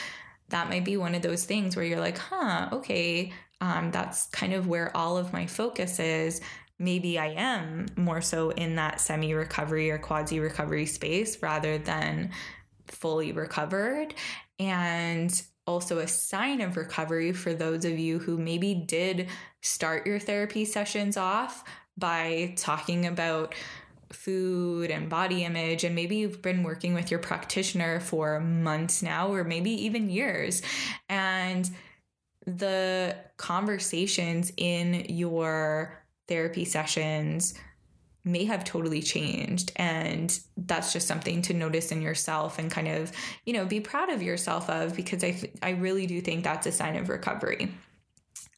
that 0.49 0.69
might 0.69 0.85
be 0.85 0.97
one 0.97 1.15
of 1.15 1.23
those 1.23 1.45
things 1.45 1.75
where 1.75 1.85
you're 1.85 2.01
like, 2.01 2.19
huh, 2.19 2.69
okay, 2.73 3.33
um, 3.61 3.91
that's 3.91 4.27
kind 4.27 4.53
of 4.53 4.67
where 4.67 4.97
all 4.97 5.17
of 5.17 5.33
my 5.33 5.47
focus 5.47 5.99
is. 5.99 6.41
Maybe 6.79 7.19
I 7.19 7.29
am 7.29 7.87
more 7.97 8.21
so 8.21 8.51
in 8.51 8.77
that 8.77 9.01
semi 9.01 9.33
recovery 9.33 9.91
or 9.91 9.99
quasi 9.99 10.41
recovery 10.41 10.87
space 10.87 11.43
rather 11.43 11.79
than 11.79 12.31
fully 12.95 13.33
recovered. 13.33 14.15
And 14.59 15.43
also 15.67 15.99
a 15.99 16.09
sign 16.09 16.61
of 16.61 16.77
recovery 16.77 17.33
for 17.33 17.55
those 17.55 17.85
of 17.85 17.99
you 17.99 18.19
who 18.19 18.37
maybe 18.37 18.75
did 18.75 19.29
start 19.63 20.07
your 20.07 20.19
therapy 20.19 20.65
sessions 20.65 21.17
off 21.17 21.65
by 21.97 22.55
talking 22.57 23.07
about 23.07 23.55
food 24.13 24.91
and 24.91 25.09
body 25.09 25.45
image 25.45 25.83
and 25.83 25.95
maybe 25.95 26.17
you've 26.17 26.43
been 26.43 26.63
working 26.63 26.95
with 26.95 27.11
your 27.11 27.19
practitioner 27.19 27.99
for 27.99 28.39
months 28.41 29.03
now 29.03 29.33
or 29.33 29.43
maybe 29.43 29.71
even 29.71 30.09
years 30.09 30.63
and 31.09 31.71
the 32.47 33.17
conversations 33.39 34.53
in 34.57 35.07
your 35.09 35.99
therapy 36.29 36.65
sessions 36.65 37.55
may 38.25 38.45
have 38.45 38.65
totally 38.65 39.03
changed 39.03 39.73
and 39.77 40.41
that's 40.57 40.93
just 40.93 41.07
something 41.07 41.43
to 41.43 41.53
notice 41.53 41.93
in 41.93 42.01
yourself 42.01 42.59
and 42.59 42.71
kind 42.71 42.89
of 42.89 43.13
you 43.45 43.53
know 43.53 43.67
be 43.67 43.81
proud 43.81 44.11
of 44.11 44.23
yourself 44.23 44.69
of 44.71 44.97
because 44.97 45.23
i 45.23 45.39
i 45.63 45.71
really 45.71 46.07
do 46.07 46.21
think 46.21 46.43
that's 46.43 46.67
a 46.67 46.73
sign 46.73 46.97
of 46.97 47.09
recovery 47.09 47.71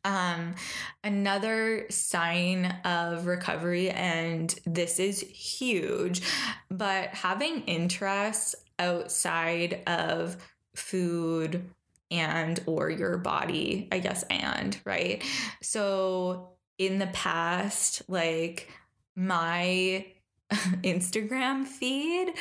um, 0.06 0.54
another 1.02 1.86
sign 1.90 2.66
of 2.84 3.26
recovery, 3.26 3.90
and 3.90 4.54
this 4.64 5.00
is 5.00 5.20
huge, 5.20 6.22
but 6.70 7.08
having 7.08 7.62
interests 7.62 8.54
outside 8.78 9.82
of 9.88 10.36
food 10.76 11.68
and 12.12 12.60
or 12.66 12.88
your 12.88 13.18
body, 13.18 13.88
I 13.90 13.98
guess, 13.98 14.22
and 14.30 14.78
right. 14.84 15.24
So 15.60 16.50
in 16.78 17.00
the 17.00 17.08
past, 17.08 18.02
like 18.08 18.70
my 19.16 20.06
Instagram 20.50 21.66
feed 21.66 22.32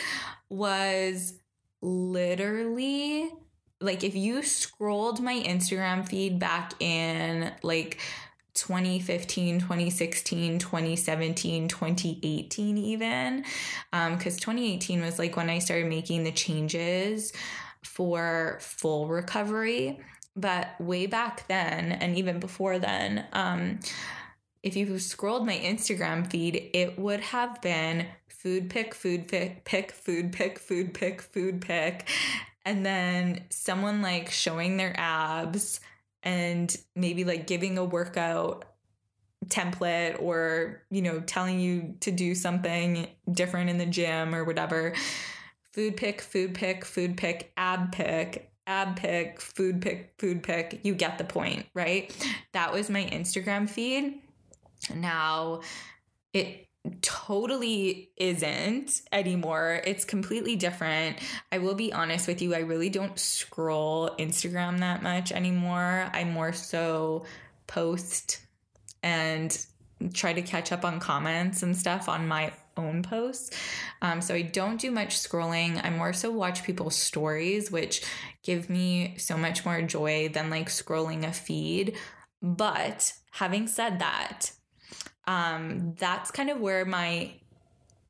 was 0.50 1.34
literally 1.82 3.32
like 3.82 4.04
if 4.04 4.16
you 4.16 4.44
scrolled 4.44 5.22
my 5.22 5.42
Instagram 5.42 6.08
feed 6.08 6.40
back 6.40 6.74
in 6.82 7.52
like 7.64 8.00
2015 8.54 9.60
2016 9.60 10.60
2017 10.60 11.68
2018 11.68 12.78
even 12.78 13.42
because 13.42 13.54
um, 13.92 14.18
2018 14.18 15.02
was 15.02 15.20
like 15.20 15.36
when 15.36 15.50
i 15.50 15.60
started 15.60 15.88
making 15.88 16.24
the 16.24 16.32
changes 16.32 17.34
for 17.86 18.58
full 18.62 19.08
recovery. 19.08 20.00
But 20.36 20.80
way 20.82 21.06
back 21.06 21.48
then 21.48 21.94
and 21.94 22.18
even 22.18 22.40
before 22.40 22.78
then 22.78 23.26
um, 23.32 23.80
if 24.66 24.76
you 24.76 25.00
scrolled 25.00 25.46
my 25.46 25.58
instagram 25.58 26.30
feed 26.30 26.70
it 26.74 27.00
would 27.00 27.22
have 27.22 27.62
been 27.62 28.06
food 28.46 28.70
pick 28.70 28.94
food 28.94 29.28
pick 29.28 29.66
pick 29.66 29.92
food 29.92 30.32
pick 30.32 30.60
food 30.60 30.94
pick 30.94 31.20
food 31.20 31.62
pick. 31.62 32.08
And 32.64 32.86
then 32.86 33.44
someone 33.50 34.04
like 34.04 34.30
showing 34.30 34.78
their 34.78 34.94
abs 35.00 35.80
and 36.22 36.76
maybe 36.96 37.24
like 37.24 37.48
giving 37.48 37.80
a 37.80 37.84
workout 37.84 38.66
template 39.48 40.22
or 40.22 40.84
you 40.92 41.02
know 41.02 41.22
telling 41.22 41.60
you 41.60 41.96
to 42.02 42.12
do 42.12 42.36
something 42.36 43.08
different 43.32 43.72
in 43.72 43.80
the 43.80 43.86
gym 43.88 44.36
or 44.36 44.44
whatever. 44.44 44.94
Food 45.74 45.98
pick 45.98 46.22
food 46.22 46.54
pick 46.54 46.86
food 46.86 47.18
pick 47.18 47.52
ab 47.58 47.92
pick 47.92 48.52
ab 48.68 48.96
pick 48.96 49.42
food 49.42 49.82
pick 49.82 50.14
food 50.20 50.44
pick. 50.44 50.82
You 50.84 50.94
get 50.94 51.18
the 51.18 51.24
point 51.24 51.66
right? 51.74 52.16
That 52.54 52.72
was 52.72 52.92
my 52.92 53.06
instagram 53.06 53.68
feed 53.68 54.22
now 54.94 55.62
it 56.34 56.68
totally 57.02 58.12
isn't 58.18 59.02
anymore. 59.12 59.82
It's 59.86 60.06
completely 60.06 60.56
different. 60.56 61.18
I 61.52 61.58
will 61.58 61.76
be 61.76 61.92
honest 61.92 62.28
with 62.28 62.42
you, 62.42 62.54
I 62.54 62.60
really 62.60 62.90
don't 62.90 63.18
scroll 63.18 64.12
Instagram 64.20 64.80
that 64.80 65.02
much 65.02 65.32
anymore. 65.32 66.10
I 66.14 66.24
more 66.26 66.54
so 66.54 67.26
post 67.68 68.42
and 69.02 69.66
try 70.14 70.34
to 70.34 70.42
catch 70.42 70.72
up 70.72 70.84
on 70.84 71.00
comments 71.00 71.64
and 71.64 71.76
stuff 71.76 72.10
on 72.10 72.28
my 72.28 72.52
own 72.78 73.02
posts. 73.02 73.58
Um, 74.02 74.22
so 74.22 74.36
I 74.36 74.42
don't 74.42 74.80
do 74.80 74.92
much 74.92 75.18
scrolling. 75.18 75.84
I 75.84 75.90
more 75.90 76.14
so 76.14 76.32
watch 76.32 76.64
people's 76.64 76.96
stories, 76.96 77.72
which 77.72 78.04
give 78.44 78.70
me 78.70 79.16
so 79.18 79.38
much 79.38 79.66
more 79.66 79.82
joy 79.82 80.30
than 80.30 80.50
like 80.50 80.68
scrolling 80.68 81.28
a 81.28 81.32
feed. 81.32 81.96
But 82.42 83.14
having 83.32 83.68
said 83.68 84.00
that, 84.00 84.52
um, 85.28 85.96
that's 85.98 86.32
kind 86.32 86.50
of 86.50 86.60
where 86.60 86.86
my 86.86 87.32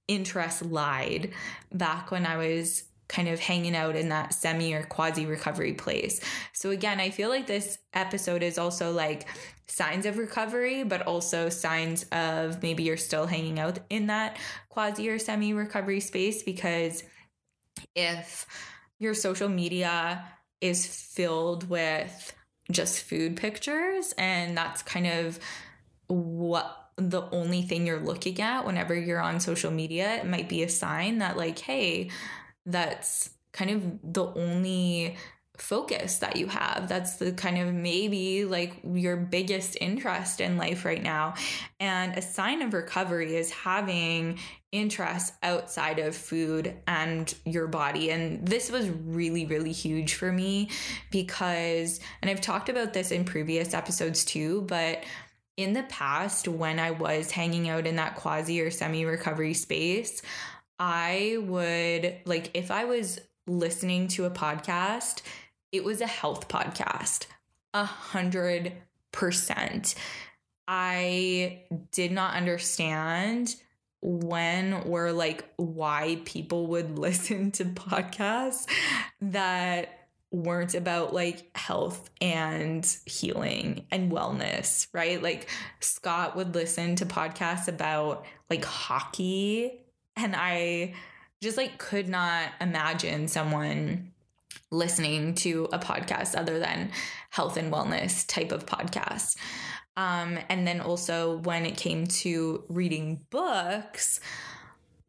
interest 0.08 0.64
lied 0.66 1.32
back 1.72 2.12
when 2.12 2.26
I 2.26 2.38
was 2.38 2.84
kind 3.08 3.28
of 3.28 3.40
hanging 3.40 3.76
out 3.76 3.96
in 3.96 4.10
that 4.10 4.34
semi 4.34 4.74
or 4.74 4.84
quasi 4.84 5.26
recovery 5.26 5.74
place. 5.74 6.20
So 6.54 6.72
again, 6.72 7.00
I 7.00 7.12
feel 7.12 7.30
like 7.30 7.48
this 7.48 7.78
episode 7.94 8.42
is 8.42 8.58
also 8.58 8.92
like 8.92 9.28
signs 9.68 10.06
of 10.06 10.18
recovery, 10.18 10.84
but 10.84 11.04
also 11.04 11.50
signs 11.50 12.04
of 12.12 12.62
maybe 12.64 12.84
you're 12.84 12.98
still 12.98 13.28
hanging 13.28 13.60
out 13.60 13.80
in 13.90 14.08
that 14.08 14.38
quasi 14.70 15.10
or 15.10 15.20
semi 15.20 15.54
recovery 15.54 16.00
space 16.00 16.44
because 16.44 17.04
if 17.96 18.48
your 19.00 19.14
social 19.14 19.50
media 19.50 20.26
is 20.62 20.86
filled 20.88 21.70
with 21.70 22.34
just 22.72 23.04
food 23.04 23.36
pictures 23.36 24.14
and 24.18 24.58
that's 24.58 24.82
kind 24.82 25.06
of 25.06 25.40
what 26.08 26.85
the 26.98 27.24
only 27.32 27.62
thing 27.62 27.86
you're 27.86 28.00
looking 28.00 28.42
at 28.42 28.66
whenever 28.66 28.96
you're 28.96 29.22
on 29.22 29.40
social 29.40 29.72
media, 29.72 30.16
it 30.16 30.26
might 30.26 30.48
be 30.48 30.64
a 30.64 30.70
sign 30.70 31.18
that, 31.20 31.38
like, 31.38 31.60
hey, 31.60 32.10
that's 32.66 33.30
kind 33.54 33.72
of 33.72 34.14
the 34.14 34.26
only 34.26 35.16
focus 35.58 36.18
that 36.18 36.36
you 36.36 36.48
have. 36.48 36.88
That's 36.88 37.16
the 37.16 37.32
kind 37.32 37.58
of 37.58 37.74
maybe 37.74 38.46
like 38.46 38.82
your 38.84 39.16
biggest 39.16 39.78
interest 39.80 40.42
in 40.42 40.58
life 40.58 40.86
right 40.86 41.02
now. 41.02 41.36
And 41.80 42.18
a 42.18 42.22
sign 42.22 42.62
of 42.62 42.74
recovery 42.74 43.36
is 43.36 43.52
having 43.52 44.40
interest 44.72 45.34
outside 45.42 46.00
of 46.00 46.16
food 46.16 46.76
and 46.88 47.34
your 47.46 47.68
body. 47.68 48.12
And 48.12 48.46
this 48.46 48.70
was 48.70 48.90
really, 48.90 49.46
really 49.46 49.72
huge 49.72 50.16
for 50.16 50.32
me 50.32 50.70
because, 51.12 52.02
and 52.22 52.30
I've 52.30 52.42
talked 52.42 52.68
about 52.68 52.94
this 52.94 53.12
in 53.12 53.24
previous 53.24 53.74
episodes 53.74 54.26
too, 54.26 54.64
but 54.64 55.06
in 55.58 55.74
the 55.74 55.84
past, 55.84 56.48
when 56.48 56.80
I 56.80 56.92
was 56.92 57.32
hanging 57.32 57.70
out 57.70 57.88
in 57.88 57.96
that 57.96 58.16
quasi 58.16 58.62
or 58.62 58.72
semi 58.72 59.06
recovery 59.06 59.54
space, 59.54 60.22
I 60.80 61.38
would 61.42 62.18
like 62.26 62.52
if 62.54 62.72
I 62.72 62.86
was 62.86 63.20
listening 63.48 64.08
to 64.10 64.26
a 64.26 64.30
podcast, 64.32 65.22
it 65.72 65.84
was 65.84 66.02
a 66.02 66.08
health 66.08 66.48
podcast, 66.48 67.28
a 67.74 67.86
hundred 67.86 68.74
percent. 69.12 69.96
I 70.68 71.64
did 71.92 72.12
not 72.12 72.34
understand 72.34 73.56
when 74.02 74.74
or 74.74 75.12
like 75.12 75.46
why 75.58 76.22
people 76.26 76.68
would 76.68 77.00
listen 77.00 77.52
to 77.52 77.66
podcasts 77.66 78.68
that 79.22 80.05
weren't 80.32 80.76
about 80.76 81.14
like 81.14 81.50
health 81.56 82.10
and 82.20 82.86
healing 83.06 83.86
and 83.92 84.12
wellness, 84.12 84.88
right? 84.94 85.22
Like 85.22 85.50
Scott 85.80 86.36
would 86.36 86.56
listen 86.56 86.96
to 86.98 87.06
podcasts 87.06 87.68
about 87.68 88.26
like 88.50 88.66
hockey 88.66 89.86
and 90.16 90.36
I 90.36 90.94
just 91.42 91.58
like 91.58 91.78
could 91.78 92.08
not 92.08 92.50
imagine 92.60 93.28
someone 93.28 94.12
listening 94.72 95.36
to 95.36 95.68
a 95.72 95.80
podcast 95.80 96.36
other 96.36 96.60
than 96.60 96.92
health 97.30 97.58
and 97.58 97.72
wellness 97.72 98.26
type 98.28 98.52
of 98.52 98.66
podcast. 98.66 99.38
Um, 99.98 100.38
and 100.50 100.68
then 100.68 100.82
also 100.82 101.38
when 101.40 101.66
it 101.66 101.78
came 101.78 102.08
to 102.08 102.64
reading 102.68 103.22
books, 103.30 104.20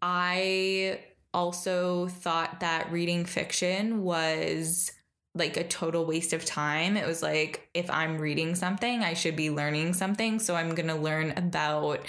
I 0.01 1.01
also 1.35 2.07
thought 2.09 2.61
that 2.61 2.91
reading 2.93 3.25
fiction 3.25 4.03
was 4.03 4.93
like 5.37 5.57
a 5.57 5.65
total 5.65 6.05
waste 6.05 6.33
of 6.33 6.45
time. 6.45 6.97
It 6.97 7.07
was 7.07 7.23
like 7.23 7.69
if 7.75 7.91
I'm 7.91 8.19
reading 8.19 8.55
something, 8.55 9.03
I 9.03 9.15
should 9.15 9.37
be 9.37 9.51
learning 9.51 9.93
something. 9.93 10.39
So 10.39 10.57
I'm 10.57 10.75
going 10.75 10.89
to 10.89 10.95
learn 10.95 11.33
about 11.37 12.01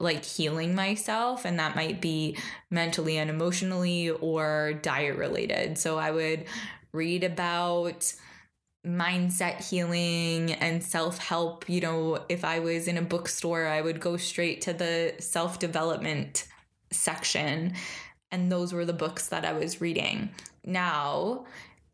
like 0.00 0.24
healing 0.24 0.74
myself 0.74 1.44
and 1.44 1.58
that 1.58 1.74
might 1.74 2.00
be 2.00 2.36
mentally 2.70 3.18
and 3.18 3.30
emotionally 3.30 4.10
or 4.10 4.74
diet 4.80 5.16
related. 5.16 5.76
So 5.76 5.98
I 5.98 6.12
would 6.12 6.44
read 6.92 7.24
about 7.24 8.12
mindset 8.86 9.68
healing 9.68 10.52
and 10.52 10.82
self-help, 10.82 11.68
you 11.68 11.80
know, 11.80 12.24
if 12.28 12.44
I 12.44 12.60
was 12.60 12.86
in 12.86 12.96
a 12.96 13.02
bookstore, 13.02 13.66
I 13.66 13.80
would 13.80 14.00
go 14.00 14.16
straight 14.16 14.60
to 14.62 14.72
the 14.72 15.14
self-development 15.18 16.46
section 16.92 17.74
and 18.30 18.52
those 18.52 18.72
were 18.72 18.84
the 18.84 18.92
books 18.92 19.28
that 19.28 19.44
I 19.44 19.52
was 19.52 19.80
reading. 19.80 20.30
Now, 20.64 21.46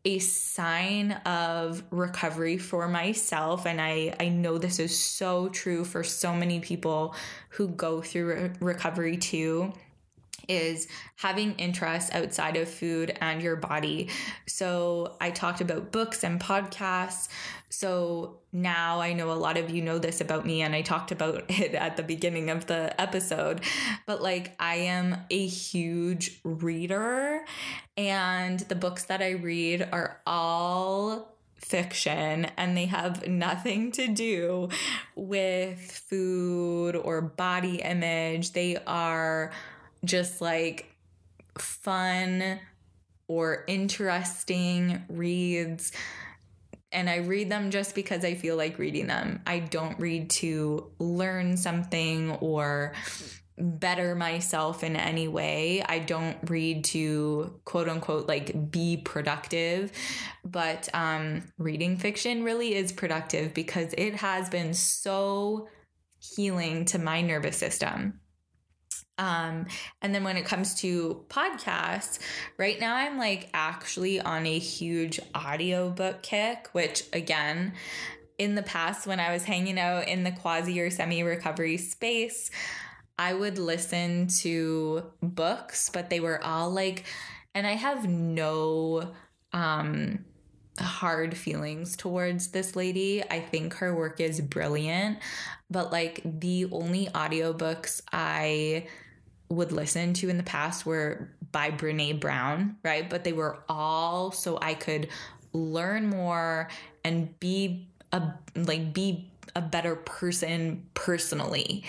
a 0.05 0.19
sign 0.19 1.11
of 1.25 1.83
recovery 1.89 2.57
for 2.57 2.87
myself. 2.87 3.65
And 3.65 3.81
I 3.81 4.15
I 4.19 4.29
know 4.29 4.57
this 4.57 4.79
is 4.79 4.97
so 4.97 5.49
true 5.49 5.83
for 5.83 6.03
so 6.03 6.33
many 6.33 6.59
people 6.59 7.15
who 7.49 7.69
go 7.69 8.01
through 8.01 8.33
re- 8.33 8.51
recovery 8.59 9.17
too 9.17 9.73
is 10.47 10.87
having 11.15 11.53
interests 11.55 12.11
outside 12.13 12.57
of 12.57 12.69
food 12.69 13.17
and 13.21 13.41
your 13.41 13.55
body. 13.55 14.09
So 14.47 15.15
I 15.19 15.31
talked 15.31 15.61
about 15.61 15.91
books 15.91 16.23
and 16.23 16.39
podcasts. 16.39 17.27
So 17.69 18.39
now 18.51 19.01
I 19.01 19.13
know 19.13 19.31
a 19.31 19.33
lot 19.33 19.57
of 19.57 19.69
you 19.69 19.81
know 19.81 19.99
this 19.99 20.21
about 20.21 20.45
me, 20.45 20.61
and 20.61 20.73
I 20.73 20.81
talked 20.81 21.11
about 21.11 21.45
it 21.49 21.73
at 21.75 21.97
the 21.97 22.03
beginning 22.03 22.49
of 22.49 22.67
the 22.67 22.99
episode. 22.99 23.61
But 24.05 24.21
like, 24.21 24.55
I 24.59 24.75
am 24.75 25.17
a 25.29 25.45
huge 25.45 26.39
reader, 26.43 27.43
and 27.97 28.59
the 28.61 28.75
books 28.75 29.05
that 29.05 29.21
I 29.21 29.31
read 29.31 29.89
are 29.91 30.21
all 30.25 31.35
fiction 31.65 32.45
and 32.57 32.77
they 32.77 32.85
have 32.85 33.27
nothing 33.27 33.91
to 33.91 34.07
do 34.07 34.69
with 35.15 35.79
food 36.09 36.95
or 36.95 37.21
body 37.21 37.81
image. 37.81 38.51
They 38.51 38.77
are 38.85 39.51
just 40.05 40.41
like 40.41 40.95
fun 41.57 42.59
or 43.27 43.63
interesting 43.67 45.03
reads. 45.09 45.91
And 46.91 47.09
I 47.09 47.17
read 47.17 47.49
them 47.49 47.71
just 47.71 47.95
because 47.95 48.23
I 48.23 48.35
feel 48.35 48.55
like 48.55 48.79
reading 48.79 49.07
them. 49.07 49.41
I 49.45 49.59
don't 49.59 49.99
read 49.99 50.29
to 50.31 50.91
learn 50.99 51.57
something 51.57 52.31
or 52.31 52.93
better 53.57 54.15
myself 54.15 54.83
in 54.83 54.95
any 54.95 55.27
way. 55.27 55.81
I 55.81 55.99
don't 55.99 56.37
read 56.49 56.83
to 56.85 57.59
quote 57.65 57.87
unquote 57.87 58.27
like 58.27 58.71
be 58.71 58.97
productive, 58.97 59.91
but 60.43 60.89
um 60.93 61.43
reading 61.57 61.97
fiction 61.97 62.43
really 62.43 62.75
is 62.75 62.91
productive 62.91 63.53
because 63.53 63.93
it 63.97 64.15
has 64.15 64.49
been 64.49 64.73
so 64.73 65.67
healing 66.19 66.85
to 66.85 66.99
my 66.99 67.21
nervous 67.21 67.57
system 67.57 68.19
Um, 69.17 69.67
and 70.01 70.13
then 70.13 70.23
when 70.23 70.37
it 70.37 70.45
comes 70.45 70.75
to 70.81 71.25
podcasts, 71.29 72.19
right 72.57 72.79
now 72.79 72.95
I'm 72.95 73.17
like 73.17 73.49
actually 73.53 74.19
on 74.19 74.45
a 74.45 74.59
huge 74.59 75.19
audiobook 75.35 76.21
kick, 76.21 76.69
which 76.73 77.03
again, 77.13 77.73
in 78.37 78.55
the 78.55 78.63
past 78.63 79.07
when 79.07 79.19
I 79.19 79.31
was 79.31 79.43
hanging 79.43 79.79
out 79.79 80.07
in 80.07 80.23
the 80.23 80.31
quasi 80.31 80.79
or 80.81 80.89
semi 80.89 81.23
recovery 81.23 81.77
space, 81.77 82.51
I 83.17 83.33
would 83.33 83.57
listen 83.57 84.27
to 84.41 85.03
books, 85.21 85.89
but 85.89 86.09
they 86.09 86.19
were 86.19 86.43
all 86.43 86.69
like, 86.69 87.05
and 87.53 87.65
I 87.65 87.73
have 87.73 88.09
no 88.09 89.13
um 89.53 90.25
hard 90.79 91.37
feelings 91.37 91.95
towards 91.95 92.49
this 92.49 92.75
lady. 92.75 93.23
I 93.23 93.39
think 93.39 93.75
her 93.75 93.95
work 93.95 94.19
is 94.19 94.41
brilliant, 94.41 95.19
but 95.69 95.91
like 95.91 96.21
the 96.25 96.65
only 96.71 97.07
audiobooks 97.07 98.01
I 98.11 98.87
would 99.49 99.71
listen 99.71 100.13
to 100.15 100.29
in 100.29 100.37
the 100.37 100.43
past 100.43 100.85
were 100.85 101.29
by 101.51 101.71
Brene 101.71 102.19
Brown, 102.19 102.77
right? 102.83 103.09
But 103.09 103.23
they 103.23 103.33
were 103.33 103.59
all 103.69 104.31
so 104.31 104.57
I 104.61 104.73
could 104.73 105.09
learn 105.53 106.07
more 106.07 106.69
and 107.03 107.39
be 107.39 107.87
a 108.11 108.33
like 108.55 108.93
be 108.93 109.29
a 109.55 109.61
better 109.61 109.95
person 109.95 110.85
personally. 110.93 111.83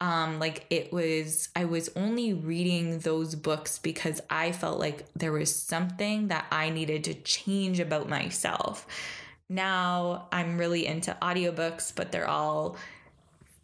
Um, 0.00 0.38
like 0.38 0.66
it 0.70 0.92
was, 0.92 1.48
I 1.56 1.64
was 1.64 1.90
only 1.96 2.32
reading 2.32 3.00
those 3.00 3.34
books 3.34 3.80
because 3.80 4.20
I 4.30 4.52
felt 4.52 4.78
like 4.78 5.06
there 5.14 5.32
was 5.32 5.52
something 5.52 6.28
that 6.28 6.46
I 6.52 6.70
needed 6.70 7.04
to 7.04 7.14
change 7.14 7.80
about 7.80 8.08
myself. 8.08 8.86
Now 9.48 10.28
I'm 10.30 10.56
really 10.58 10.86
into 10.86 11.16
audiobooks, 11.20 11.92
but 11.92 12.12
they're 12.12 12.28
all 12.28 12.76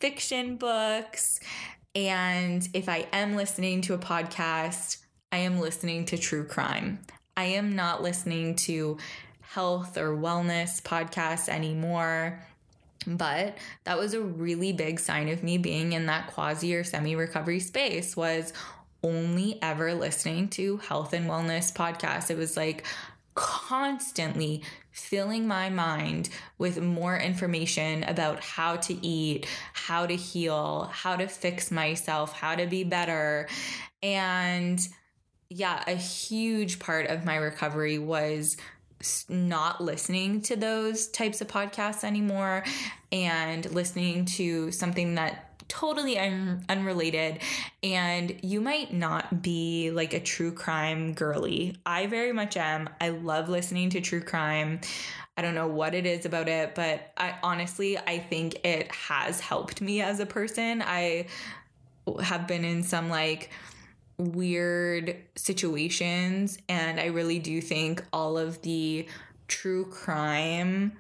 fiction 0.01 0.57
books. 0.57 1.39
And 1.95 2.67
if 2.75 2.89
I 2.89 3.07
am 3.13 3.37
listening 3.37 3.81
to 3.83 3.95
a 3.95 3.99
podcast, 3.99 4.99
I 5.31 5.39
am 5.39 5.61
listening 5.61 6.07
to 6.07 6.19
true 6.19 6.45
crime. 6.45 7.01
I 7.37 7.45
am 7.45 7.75
not 7.75 8.03
listening 8.03 8.57
to 8.57 8.99
health 9.41 9.97
or 9.97 10.17
wellness 10.17 10.83
podcasts 10.83 11.49
anymore. 11.49 12.43
But 13.07 13.59
that 13.85 13.99
was 13.99 14.15
a 14.15 14.21
really 14.21 14.73
big 14.73 14.99
sign 14.99 15.29
of 15.29 15.43
me 15.43 15.59
being 15.59 15.93
in 15.93 16.07
that 16.07 16.29
quasi 16.29 16.75
or 16.75 16.85
semi 16.85 17.15
recovery 17.17 17.61
space 17.61 18.17
was 18.17 18.53
only 19.03 19.59
ever 19.61 19.93
listening 19.95 20.49
to 20.49 20.79
health 20.79 21.13
and 21.13 21.29
wellness 21.29 21.73
podcasts. 21.73 22.31
It 22.31 22.39
was 22.39 22.57
like 22.57 22.85
constantly 23.35 24.63
filling 24.91 25.47
my 25.47 25.69
mind 25.69 26.29
with 26.59 26.81
more 26.81 27.17
information 27.17 28.05
about 28.05 28.41
how 28.41 28.77
to 28.77 28.95
eat, 29.05 29.47
how 29.73 30.07
to 30.07 30.15
heal, 30.15 30.91
how 30.93 31.17
to 31.17 31.27
fix 31.27 31.71
myself, 31.71 32.33
how 32.33 32.55
to 32.55 32.67
be 32.67 32.85
better. 32.85 33.49
And 34.03 34.81
yeah, 35.51 35.83
a 35.87 35.95
huge 35.95 36.79
part 36.79 37.09
of 37.09 37.25
my 37.25 37.37
recovery 37.37 37.99
was 37.99 38.57
not 39.29 39.83
listening 39.83 40.41
to 40.43 40.57
those 40.57 41.09
types 41.09 41.41
of 41.41 41.49
podcasts 41.49 42.05
anymore 42.05 42.65
and 43.13 43.71
listening 43.73 44.25
to 44.25 44.71
something 44.71 45.17
that 45.17 45.54
totally 45.79 46.19
un- 46.19 46.65
unrelated. 46.69 47.41
And 47.83 48.39
you 48.43 48.61
might 48.61 48.93
not 48.93 49.43
be 49.43 49.91
like 49.91 50.15
a 50.15 50.21
true 50.21 50.53
crime 50.53 51.15
girly. 51.15 51.77
I 51.85 52.07
very 52.07 52.33
much 52.33 52.57
am. 52.57 52.89
I 53.01 53.11
love 53.11 53.49
listening 53.49 53.91
to 53.91 54.01
true 54.01 54.23
crime. 54.23 54.81
I 55.37 55.43
don't 55.43 55.55
know 55.55 55.67
what 55.67 55.95
it 55.95 56.07
is 56.07 56.27
about 56.27 56.47
it 56.47 56.77
but 56.77 57.11
i 57.17 57.35
honestly 57.43 57.99
i 57.99 58.21
think 58.21 58.65
it 58.65 58.93
has 58.93 59.41
helped 59.41 59.81
me 59.81 60.01
as 60.01 60.21
a 60.21 60.27
person. 60.27 60.81
I 60.81 61.27
have 62.23 62.47
been 62.47 62.65
in 62.65 62.85
some 62.85 63.09
like 63.09 63.51
weird 64.19 65.17
situations. 65.37 66.59
And 66.69 67.01
I 67.01 67.07
really 67.07 67.39
do 67.39 67.61
think 67.61 68.05
all 68.13 68.39
of 68.39 68.63
the 68.63 69.07
true 69.49 69.87
crime 69.87 70.93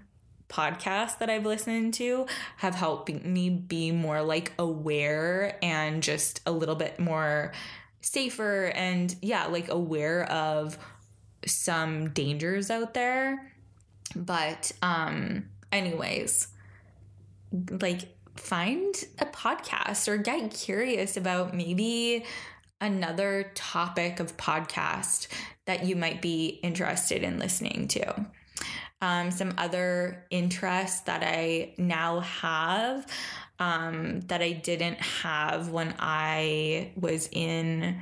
podcasts 0.48 1.18
that 1.18 1.30
I've 1.30 1.46
listened 1.46 1.94
to 1.94 2.26
have 2.58 2.74
helped 2.74 3.08
me 3.08 3.50
be 3.50 3.90
more 3.90 4.22
like 4.22 4.52
aware 4.58 5.58
and 5.62 6.02
just 6.02 6.40
a 6.46 6.52
little 6.52 6.74
bit 6.74 6.98
more 6.98 7.52
safer 8.00 8.66
and 8.74 9.14
yeah, 9.22 9.46
like 9.46 9.68
aware 9.68 10.30
of 10.30 10.78
some 11.46 12.10
dangers 12.10 12.70
out 12.70 12.94
there. 12.94 13.52
But 14.14 14.72
um 14.82 15.46
anyways, 15.72 16.48
like 17.80 18.02
find 18.36 18.94
a 19.18 19.26
podcast 19.26 20.08
or 20.08 20.16
get 20.16 20.50
curious 20.50 21.16
about 21.16 21.54
maybe 21.54 22.24
another 22.80 23.50
topic 23.54 24.20
of 24.20 24.36
podcast 24.36 25.28
that 25.64 25.84
you 25.86 25.96
might 25.96 26.20
be 26.20 26.60
interested 26.62 27.22
in 27.22 27.38
listening 27.38 27.88
to. 27.88 28.26
Um, 29.04 29.30
some 29.30 29.52
other 29.58 30.24
interests 30.30 31.00
that 31.00 31.22
I 31.22 31.74
now 31.76 32.20
have 32.20 33.06
um, 33.58 34.22
that 34.28 34.40
I 34.40 34.52
didn't 34.52 34.98
have 34.98 35.68
when 35.68 35.94
I 35.98 36.92
was 36.96 37.28
in 37.30 38.00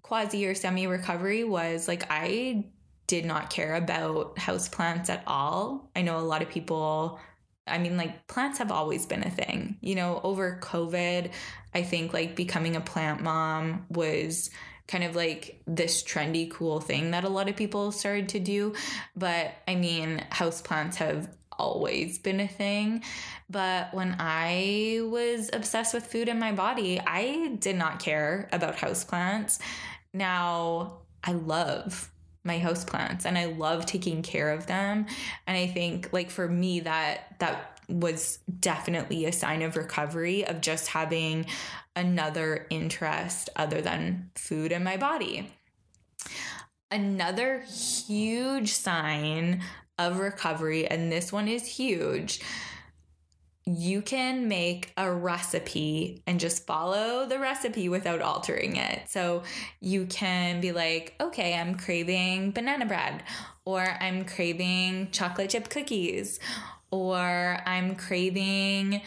quasi 0.00 0.46
or 0.46 0.54
semi 0.54 0.86
recovery 0.86 1.44
was 1.44 1.86
like 1.86 2.06
I 2.08 2.64
did 3.06 3.26
not 3.26 3.50
care 3.50 3.74
about 3.74 4.36
houseplants 4.36 5.10
at 5.10 5.22
all. 5.26 5.90
I 5.94 6.00
know 6.00 6.16
a 6.16 6.20
lot 6.20 6.40
of 6.40 6.48
people 6.48 7.20
I 7.66 7.76
mean, 7.78 7.98
like 7.98 8.26
plants 8.26 8.58
have 8.58 8.72
always 8.72 9.04
been 9.04 9.22
a 9.22 9.30
thing. 9.30 9.76
You 9.82 9.96
know, 9.96 10.20
over 10.22 10.60
COVID, 10.62 11.30
I 11.74 11.82
think 11.82 12.14
like 12.14 12.36
becoming 12.36 12.74
a 12.74 12.80
plant 12.80 13.22
mom 13.22 13.84
was 13.90 14.48
kind 14.86 15.04
of 15.04 15.16
like 15.16 15.60
this 15.66 16.02
trendy, 16.02 16.50
cool 16.50 16.80
thing 16.80 17.12
that 17.12 17.24
a 17.24 17.28
lot 17.28 17.48
of 17.48 17.56
people 17.56 17.92
started 17.92 18.28
to 18.30 18.40
do. 18.40 18.74
But 19.16 19.52
I 19.66 19.74
mean, 19.74 20.24
houseplants 20.30 20.96
have 20.96 21.28
always 21.58 22.18
been 22.18 22.40
a 22.40 22.48
thing. 22.48 23.02
But 23.48 23.94
when 23.94 24.16
I 24.18 25.00
was 25.02 25.50
obsessed 25.52 25.94
with 25.94 26.06
food 26.06 26.28
in 26.28 26.38
my 26.38 26.52
body, 26.52 27.00
I 27.00 27.56
did 27.58 27.76
not 27.76 27.98
care 27.98 28.48
about 28.52 28.76
houseplants. 28.76 29.58
Now 30.12 30.98
I 31.22 31.32
love 31.32 32.10
my 32.44 32.58
houseplants 32.58 33.24
and 33.24 33.38
I 33.38 33.46
love 33.46 33.86
taking 33.86 34.22
care 34.22 34.50
of 34.50 34.66
them. 34.66 35.06
And 35.46 35.56
I 35.56 35.66
think 35.66 36.10
like 36.12 36.30
for 36.30 36.46
me 36.46 36.80
that 36.80 37.36
that 37.38 37.73
was 37.88 38.38
definitely 38.60 39.24
a 39.26 39.32
sign 39.32 39.62
of 39.62 39.76
recovery 39.76 40.46
of 40.46 40.60
just 40.60 40.88
having 40.88 41.46
another 41.96 42.66
interest 42.70 43.50
other 43.56 43.80
than 43.80 44.30
food 44.34 44.72
in 44.72 44.82
my 44.84 44.96
body. 44.96 45.52
Another 46.90 47.60
huge 47.60 48.72
sign 48.72 49.62
of 49.98 50.18
recovery, 50.18 50.86
and 50.86 51.10
this 51.10 51.32
one 51.32 51.48
is 51.48 51.66
huge, 51.66 52.40
you 53.66 54.02
can 54.02 54.46
make 54.46 54.92
a 54.96 55.10
recipe 55.10 56.22
and 56.26 56.38
just 56.38 56.66
follow 56.66 57.26
the 57.26 57.38
recipe 57.38 57.88
without 57.88 58.20
altering 58.20 58.76
it. 58.76 59.08
So 59.08 59.42
you 59.80 60.04
can 60.06 60.60
be 60.60 60.72
like, 60.72 61.14
okay, 61.20 61.54
I'm 61.54 61.76
craving 61.76 62.50
banana 62.50 62.84
bread, 62.84 63.22
or 63.64 63.80
I'm 63.80 64.26
craving 64.26 65.10
chocolate 65.12 65.50
chip 65.50 65.70
cookies, 65.70 66.40
or 66.94 67.58
I'm 67.66 67.96
craving 67.96 69.02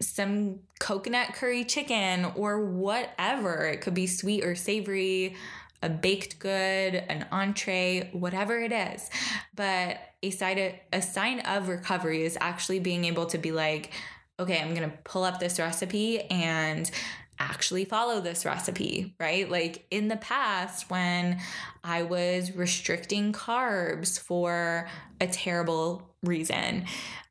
some 0.00 0.60
coconut 0.80 1.34
curry 1.34 1.64
chicken, 1.64 2.26
or 2.34 2.64
whatever. 2.64 3.66
It 3.66 3.80
could 3.80 3.94
be 3.94 4.06
sweet 4.06 4.44
or 4.44 4.54
savory 4.54 5.36
a 5.82 5.88
baked 5.88 6.38
good, 6.38 6.94
an 6.94 7.26
entree, 7.30 8.08
whatever 8.12 8.58
it 8.58 8.72
is. 8.72 9.10
But 9.54 9.98
a 10.22 10.30
sign, 10.30 10.74
a 10.92 11.02
sign 11.02 11.40
of 11.40 11.68
recovery 11.68 12.22
is 12.22 12.38
actually 12.40 12.80
being 12.80 13.04
able 13.04 13.26
to 13.26 13.38
be 13.38 13.52
like, 13.52 13.92
okay, 14.40 14.60
I'm 14.60 14.74
going 14.74 14.90
to 14.90 14.96
pull 15.04 15.24
up 15.24 15.40
this 15.40 15.58
recipe 15.58 16.22
and 16.22 16.90
actually 17.38 17.84
follow 17.84 18.20
this 18.20 18.44
recipe, 18.44 19.14
right? 19.18 19.50
Like 19.50 19.86
in 19.90 20.08
the 20.08 20.16
past, 20.16 20.90
when 20.90 21.40
I 21.82 22.02
was 22.02 22.54
restricting 22.54 23.32
carbs 23.32 24.18
for 24.18 24.88
a 25.20 25.26
terrible 25.26 26.10
reason, 26.22 26.86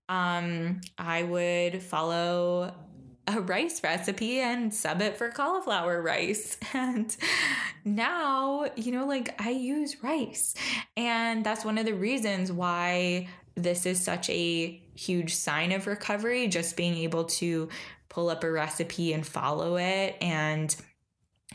um, 0.09 0.81
I 0.97 1.23
would 1.23 1.81
follow 1.81 2.73
a 3.27 3.39
rice 3.39 3.81
recipe 3.83 4.39
and 4.39 4.73
sub 4.73 5.01
it 5.01 5.17
for 5.17 5.29
cauliflower 5.29 6.01
rice. 6.01 6.57
And 6.73 7.15
now, 7.85 8.65
you 8.75 8.91
know, 8.91 9.05
like 9.05 9.39
I 9.41 9.51
use 9.51 10.03
rice. 10.03 10.55
And 10.97 11.45
that's 11.45 11.63
one 11.63 11.77
of 11.77 11.85
the 11.85 11.93
reasons 11.93 12.51
why 12.51 13.27
this 13.55 13.85
is 13.85 14.03
such 14.03 14.29
a 14.29 14.81
huge 14.95 15.35
sign 15.35 15.71
of 15.71 15.87
recovery, 15.87 16.47
just 16.47 16.75
being 16.75 16.95
able 16.97 17.25
to 17.25 17.69
pull 18.13 18.29
up 18.29 18.43
a 18.43 18.51
recipe 18.51 19.11
and 19.11 19.25
follow 19.25 19.77
it 19.77 20.15
and 20.21 20.75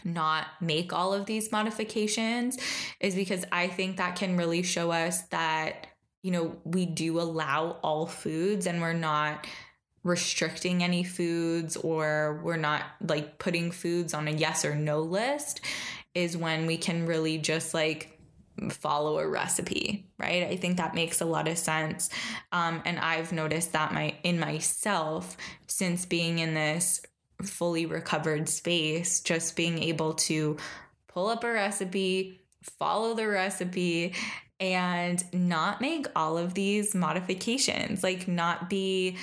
not 0.05 0.47
make 0.61 0.92
all 0.92 1.14
of 1.14 1.27
these 1.27 1.53
modifications 1.53 2.59
is 3.01 3.14
because 3.14 3.44
I 3.53 3.68
think 3.68 3.97
that 3.97 4.16
can 4.16 4.37
really 4.37 4.62
show 4.62 4.90
us 4.90 5.23
that, 5.29 5.87
you 6.23 6.31
know, 6.31 6.57
we 6.64 6.85
do 6.87 7.21
allow 7.21 7.79
all 7.83 8.07
foods 8.07 8.66
and 8.66 8.81
we're 8.81 8.92
not 8.92 9.47
restricting 10.03 10.83
any 10.83 11.05
foods 11.05 11.77
or 11.77 12.40
we're 12.42 12.57
not 12.57 12.83
like 13.07 13.38
putting 13.38 13.71
foods 13.71 14.14
on 14.14 14.27
a 14.29 14.33
yes 14.33 14.64
or 14.64 14.75
no 14.75 15.01
list 15.01 15.61
is 16.14 16.37
when 16.37 16.66
we 16.66 16.77
can 16.77 17.07
really 17.07 17.38
just 17.38 17.75
like 17.75 18.17
follow 18.71 19.18
a 19.18 19.29
recipe 19.29 20.07
right? 20.18 20.44
I 20.44 20.57
think 20.57 20.79
that 20.79 20.94
makes 20.94 21.21
a 21.21 21.25
lot 21.25 21.47
of 21.49 21.59
sense. 21.59 22.11
Um, 22.53 22.83
and 22.85 22.99
i've 22.99 23.33
noticed 23.33 23.73
that 23.73 23.92
my 23.92 24.14
in 24.23 24.38
myself 24.38 25.37
since 25.66 26.07
being 26.07 26.38
in 26.38 26.55
this 26.55 27.03
fully 27.42 27.87
recovered 27.87 28.49
space 28.49 29.21
just 29.21 29.55
being 29.55 29.81
able 29.81 30.12
to 30.12 30.57
pull 31.07 31.29
up 31.29 31.44
a 31.44 31.53
recipe 31.53 32.40
follow 32.62 33.14
the 33.14 33.27
recipe 33.27 34.14
and 34.61 35.23
not 35.33 35.81
make 35.81 36.07
all 36.16 36.37
of 36.37 36.55
these 36.55 36.94
modifications. 36.94 38.03
Like 38.03 38.27
not 38.27 38.68
be 38.68 39.16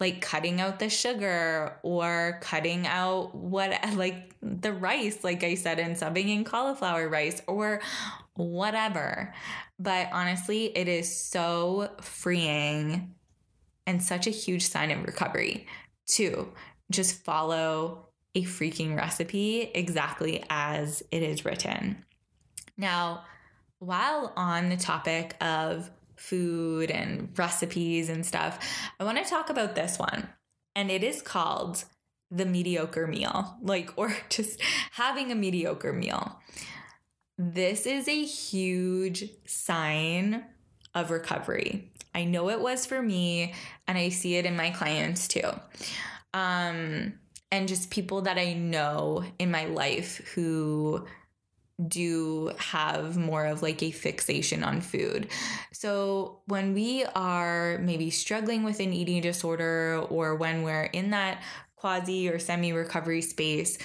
like 0.00 0.20
cutting 0.20 0.60
out 0.60 0.78
the 0.78 0.88
sugar 0.88 1.76
or 1.82 2.38
cutting 2.40 2.86
out 2.86 3.34
what 3.34 3.72
like 3.96 4.32
the 4.40 4.72
rice 4.72 5.24
like 5.24 5.42
i 5.42 5.56
said 5.56 5.80
and 5.80 5.96
subbing 5.96 6.28
in 6.28 6.44
cauliflower 6.44 7.08
rice 7.08 7.42
or 7.48 7.80
whatever 8.38 9.34
but 9.78 10.08
honestly 10.12 10.66
it 10.76 10.88
is 10.88 11.14
so 11.14 11.90
freeing 12.00 13.14
and 13.86 14.02
such 14.02 14.26
a 14.26 14.30
huge 14.30 14.66
sign 14.66 14.90
of 14.90 15.02
recovery 15.04 15.66
to 16.06 16.52
just 16.90 17.24
follow 17.24 18.08
a 18.34 18.42
freaking 18.44 18.96
recipe 18.96 19.70
exactly 19.74 20.44
as 20.48 21.02
it 21.10 21.22
is 21.22 21.44
written 21.44 22.04
now 22.76 23.22
while 23.78 24.32
on 24.36 24.68
the 24.68 24.76
topic 24.76 25.36
of 25.40 25.90
food 26.16 26.90
and 26.90 27.30
recipes 27.38 28.08
and 28.08 28.26
stuff, 28.26 28.58
I 28.98 29.04
want 29.04 29.22
to 29.22 29.28
talk 29.28 29.50
about 29.50 29.74
this 29.74 29.98
one. 29.98 30.28
And 30.74 30.90
it 30.90 31.02
is 31.02 31.22
called 31.22 31.84
the 32.30 32.44
mediocre 32.44 33.06
meal, 33.06 33.56
like, 33.62 33.92
or 33.96 34.14
just 34.28 34.60
having 34.92 35.30
a 35.30 35.34
mediocre 35.34 35.92
meal. 35.92 36.40
This 37.38 37.86
is 37.86 38.08
a 38.08 38.24
huge 38.24 39.30
sign 39.46 40.44
of 40.92 41.12
recovery. 41.12 41.92
I 42.12 42.24
know 42.24 42.50
it 42.50 42.60
was 42.60 42.84
for 42.84 43.00
me, 43.00 43.54
and 43.86 43.96
I 43.96 44.08
see 44.08 44.34
it 44.34 44.44
in 44.44 44.56
my 44.56 44.70
clients 44.70 45.28
too. 45.28 45.48
Um, 46.34 47.14
and 47.52 47.68
just 47.68 47.90
people 47.90 48.22
that 48.22 48.38
I 48.38 48.54
know 48.54 49.24
in 49.38 49.52
my 49.52 49.66
life 49.66 50.16
who 50.34 51.06
do 51.86 52.50
have 52.58 53.16
more 53.16 53.46
of 53.46 53.62
like 53.62 53.84
a 53.84 53.92
fixation 53.92 54.64
on 54.64 54.80
food. 54.80 55.28
So 55.72 56.40
when 56.46 56.74
we 56.74 57.04
are 57.04 57.78
maybe 57.78 58.10
struggling 58.10 58.64
with 58.64 58.80
an 58.80 58.92
eating 58.92 59.22
disorder 59.22 60.04
or 60.10 60.34
when 60.34 60.64
we're 60.64 60.84
in 60.84 61.10
that 61.10 61.40
quasi 61.76 62.28
or 62.28 62.40
semi 62.40 62.72
recovery 62.72 63.22
space, 63.22 63.78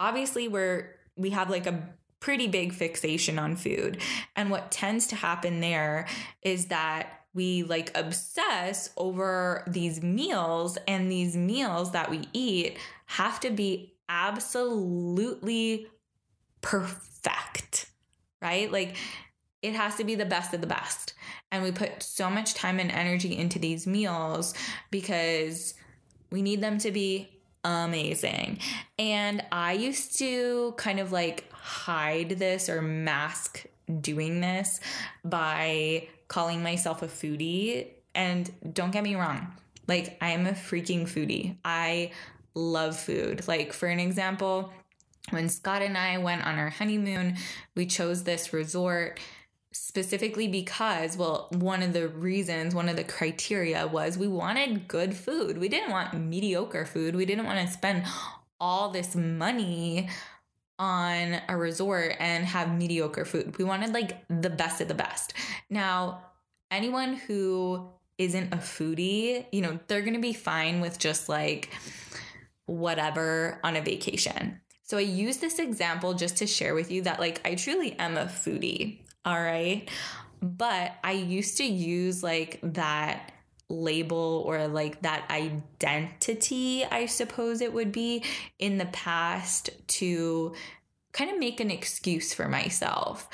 obviously 0.00 0.48
we're 0.48 0.96
we 1.16 1.30
have 1.30 1.50
like 1.50 1.66
a 1.66 1.94
pretty 2.24 2.46
big 2.46 2.72
fixation 2.72 3.38
on 3.38 3.54
food. 3.54 3.98
And 4.34 4.50
what 4.50 4.72
tends 4.72 5.08
to 5.08 5.14
happen 5.14 5.60
there 5.60 6.06
is 6.40 6.68
that 6.68 7.20
we 7.34 7.64
like 7.64 7.90
obsess 7.94 8.88
over 8.96 9.62
these 9.66 10.02
meals 10.02 10.78
and 10.88 11.12
these 11.12 11.36
meals 11.36 11.92
that 11.92 12.10
we 12.10 12.22
eat 12.32 12.78
have 13.04 13.40
to 13.40 13.50
be 13.50 13.92
absolutely 14.08 15.86
perfect, 16.62 17.90
right? 18.40 18.72
Like 18.72 18.96
it 19.60 19.74
has 19.74 19.96
to 19.96 20.04
be 20.04 20.14
the 20.14 20.24
best 20.24 20.54
of 20.54 20.62
the 20.62 20.66
best. 20.66 21.12
And 21.52 21.62
we 21.62 21.72
put 21.72 22.02
so 22.02 22.30
much 22.30 22.54
time 22.54 22.80
and 22.80 22.90
energy 22.90 23.36
into 23.36 23.58
these 23.58 23.86
meals 23.86 24.54
because 24.90 25.74
we 26.32 26.40
need 26.40 26.62
them 26.62 26.78
to 26.78 26.90
be 26.90 27.28
amazing. 27.64 28.60
And 28.98 29.42
I 29.52 29.72
used 29.72 30.18
to 30.20 30.72
kind 30.78 31.00
of 31.00 31.12
like 31.12 31.50
hide 31.64 32.28
this 32.28 32.68
or 32.68 32.82
mask 32.82 33.64
doing 34.02 34.42
this 34.42 34.80
by 35.24 36.06
calling 36.28 36.62
myself 36.62 37.02
a 37.02 37.06
foodie. 37.06 37.86
And 38.14 38.52
don't 38.74 38.90
get 38.90 39.02
me 39.02 39.14
wrong, 39.14 39.50
like 39.88 40.18
I'm 40.20 40.46
a 40.46 40.52
freaking 40.52 41.04
foodie. 41.04 41.56
I 41.64 42.12
love 42.54 42.98
food. 42.98 43.48
Like, 43.48 43.72
for 43.72 43.88
an 43.88 43.98
example, 43.98 44.74
when 45.30 45.48
Scott 45.48 45.80
and 45.80 45.96
I 45.96 46.18
went 46.18 46.46
on 46.46 46.58
our 46.58 46.68
honeymoon, 46.68 47.38
we 47.74 47.86
chose 47.86 48.24
this 48.24 48.52
resort 48.52 49.18
specifically 49.72 50.46
because, 50.46 51.16
well, 51.16 51.48
one 51.50 51.82
of 51.82 51.94
the 51.94 52.08
reasons, 52.08 52.74
one 52.74 52.90
of 52.90 52.96
the 52.96 53.04
criteria 53.04 53.86
was 53.86 54.18
we 54.18 54.28
wanted 54.28 54.86
good 54.86 55.16
food. 55.16 55.56
We 55.56 55.70
didn't 55.70 55.90
want 55.90 56.12
mediocre 56.12 56.84
food. 56.84 57.16
We 57.16 57.24
didn't 57.24 57.46
want 57.46 57.66
to 57.66 57.72
spend 57.72 58.04
all 58.60 58.90
this 58.90 59.16
money 59.16 60.10
on 60.78 61.40
a 61.48 61.56
resort 61.56 62.16
and 62.18 62.44
have 62.44 62.76
mediocre 62.76 63.24
food. 63.24 63.56
We 63.58 63.64
wanted 63.64 63.92
like 63.92 64.24
the 64.28 64.50
best 64.50 64.80
of 64.80 64.88
the 64.88 64.94
best. 64.94 65.34
Now, 65.70 66.22
anyone 66.70 67.14
who 67.14 67.90
isn't 68.18 68.52
a 68.52 68.58
foodie, 68.58 69.46
you 69.52 69.60
know, 69.60 69.78
they're 69.86 70.02
going 70.02 70.14
to 70.14 70.20
be 70.20 70.32
fine 70.32 70.80
with 70.80 70.98
just 70.98 71.28
like 71.28 71.70
whatever 72.66 73.60
on 73.62 73.76
a 73.76 73.82
vacation. 73.82 74.60
So 74.82 74.98
I 74.98 75.02
use 75.02 75.38
this 75.38 75.58
example 75.58 76.14
just 76.14 76.36
to 76.38 76.46
share 76.46 76.74
with 76.74 76.90
you 76.90 77.02
that 77.02 77.20
like 77.20 77.40
I 77.44 77.54
truly 77.54 77.92
am 77.98 78.16
a 78.16 78.26
foodie, 78.26 79.00
all 79.24 79.40
right? 79.40 79.88
But 80.42 80.92
I 81.02 81.12
used 81.12 81.56
to 81.58 81.64
use 81.64 82.22
like 82.22 82.60
that 82.62 83.32
label 83.82 84.42
or 84.46 84.68
like 84.68 85.02
that 85.02 85.30
identity, 85.30 86.84
I 86.84 87.06
suppose 87.06 87.60
it 87.60 87.72
would 87.72 87.92
be, 87.92 88.24
in 88.58 88.78
the 88.78 88.86
past 88.86 89.70
to 89.86 90.54
kind 91.12 91.30
of 91.30 91.38
make 91.38 91.60
an 91.60 91.70
excuse 91.70 92.34
for 92.34 92.48
myself 92.48 93.28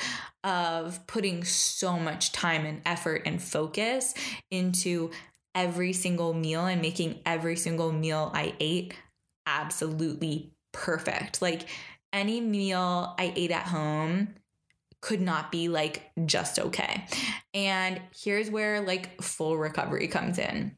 of 0.44 1.06
putting 1.06 1.44
so 1.44 1.98
much 1.98 2.32
time 2.32 2.66
and 2.66 2.82
effort 2.84 3.22
and 3.26 3.42
focus 3.42 4.14
into 4.50 5.10
every 5.54 5.92
single 5.92 6.32
meal 6.34 6.66
and 6.66 6.80
making 6.80 7.20
every 7.26 7.56
single 7.56 7.92
meal 7.92 8.30
I 8.34 8.54
ate 8.60 8.94
absolutely 9.46 10.52
perfect. 10.72 11.42
Like 11.42 11.68
any 12.12 12.40
meal 12.40 13.14
I 13.18 13.32
ate 13.34 13.50
at 13.50 13.66
home 13.66 14.34
could 15.00 15.20
not 15.20 15.50
be 15.50 15.68
like 15.68 16.10
just 16.26 16.58
okay. 16.58 17.06
And 17.54 18.00
here's 18.14 18.50
where 18.50 18.80
like 18.80 19.20
full 19.22 19.56
recovery 19.56 20.08
comes 20.08 20.38
in. 20.38 20.76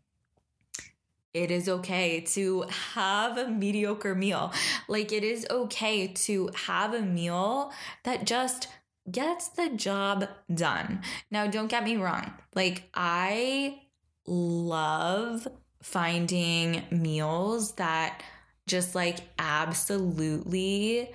It 1.34 1.50
is 1.50 1.68
okay 1.68 2.20
to 2.20 2.66
have 2.94 3.38
a 3.38 3.48
mediocre 3.48 4.14
meal. 4.14 4.52
Like 4.86 5.12
it 5.12 5.24
is 5.24 5.46
okay 5.50 6.08
to 6.08 6.50
have 6.66 6.92
a 6.92 7.00
meal 7.00 7.72
that 8.04 8.26
just 8.26 8.68
gets 9.10 9.48
the 9.48 9.70
job 9.70 10.28
done. 10.54 11.02
Now, 11.30 11.46
don't 11.46 11.68
get 11.68 11.84
me 11.84 11.96
wrong. 11.96 12.32
Like 12.54 12.88
I 12.94 13.80
love 14.26 15.48
finding 15.82 16.84
meals 16.90 17.72
that 17.72 18.22
just 18.66 18.94
like 18.94 19.18
absolutely 19.38 21.10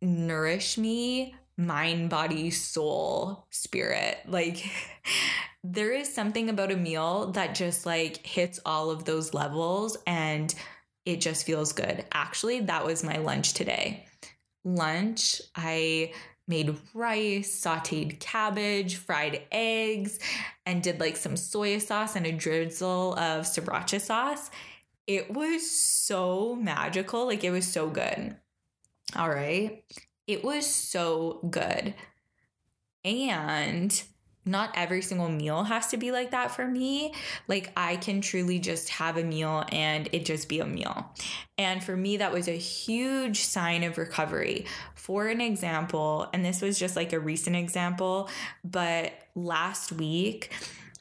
nourish 0.00 0.78
me 0.78 1.34
mind, 1.56 2.10
body, 2.10 2.50
soul, 2.50 3.46
spirit. 3.50 4.18
Like, 4.26 4.70
there 5.64 5.92
is 5.92 6.12
something 6.12 6.48
about 6.48 6.72
a 6.72 6.76
meal 6.76 7.32
that 7.32 7.54
just 7.54 7.86
like 7.86 8.24
hits 8.24 8.60
all 8.64 8.90
of 8.90 9.04
those 9.04 9.34
levels 9.34 9.96
and 10.06 10.54
it 11.04 11.20
just 11.20 11.46
feels 11.46 11.72
good. 11.72 12.04
Actually, 12.12 12.60
that 12.60 12.84
was 12.84 13.04
my 13.04 13.16
lunch 13.18 13.54
today. 13.54 14.06
Lunch, 14.64 15.40
I 15.54 16.12
made 16.48 16.76
rice, 16.94 17.60
sauteed 17.64 18.20
cabbage, 18.20 18.96
fried 18.96 19.42
eggs, 19.50 20.18
and 20.64 20.82
did 20.82 21.00
like 21.00 21.16
some 21.16 21.36
soy 21.36 21.78
sauce 21.78 22.16
and 22.16 22.26
a 22.26 22.32
drizzle 22.32 23.14
of 23.14 23.44
sriracha 23.44 24.00
sauce 24.00 24.50
it 25.06 25.32
was 25.32 25.70
so 25.70 26.56
magical. 26.56 27.26
Like 27.26 27.44
it 27.44 27.50
was 27.50 27.70
so 27.70 27.88
good. 27.88 28.36
All 29.14 29.28
right. 29.28 29.84
It 30.26 30.44
was 30.44 30.66
so 30.66 31.40
good. 31.50 31.94
And 33.04 34.02
not 34.46 34.70
every 34.74 35.02
single 35.02 35.28
meal 35.28 35.64
has 35.64 35.88
to 35.88 35.96
be 35.96 36.12
like 36.12 36.30
that 36.30 36.52
for 36.52 36.66
me. 36.66 37.12
Like 37.48 37.72
I 37.76 37.96
can 37.96 38.20
truly 38.20 38.60
just 38.60 38.88
have 38.90 39.16
a 39.16 39.24
meal 39.24 39.64
and 39.72 40.08
it 40.12 40.24
just 40.24 40.48
be 40.48 40.60
a 40.60 40.66
meal. 40.66 41.12
And 41.58 41.82
for 41.82 41.96
me, 41.96 42.18
that 42.18 42.32
was 42.32 42.46
a 42.46 42.52
huge 42.52 43.40
sign 43.40 43.82
of 43.82 43.98
recovery. 43.98 44.66
For 44.94 45.26
an 45.26 45.40
example, 45.40 46.28
and 46.32 46.44
this 46.44 46.62
was 46.62 46.78
just 46.78 46.94
like 46.94 47.12
a 47.12 47.18
recent 47.18 47.56
example, 47.56 48.30
but 48.64 49.12
last 49.34 49.90
week, 49.90 50.52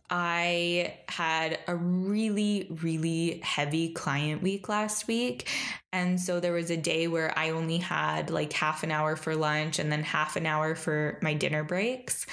I 0.09 0.97
had 1.09 1.59
a 1.67 1.75
really, 1.75 2.67
really 2.81 3.41
heavy 3.43 3.89
client 3.93 4.41
week 4.41 4.69
last 4.69 5.07
week. 5.07 5.49
And 5.91 6.19
so 6.19 6.39
there 6.39 6.53
was 6.53 6.69
a 6.69 6.77
day 6.77 7.07
where 7.07 7.37
I 7.37 7.51
only 7.51 7.77
had 7.77 8.29
like 8.29 8.53
half 8.53 8.83
an 8.83 8.91
hour 8.91 9.15
for 9.15 9.35
lunch 9.35 9.79
and 9.79 9.91
then 9.91 10.03
half 10.03 10.35
an 10.35 10.45
hour 10.45 10.75
for 10.75 11.19
my 11.21 11.33
dinner 11.33 11.63
breaks. 11.63 12.25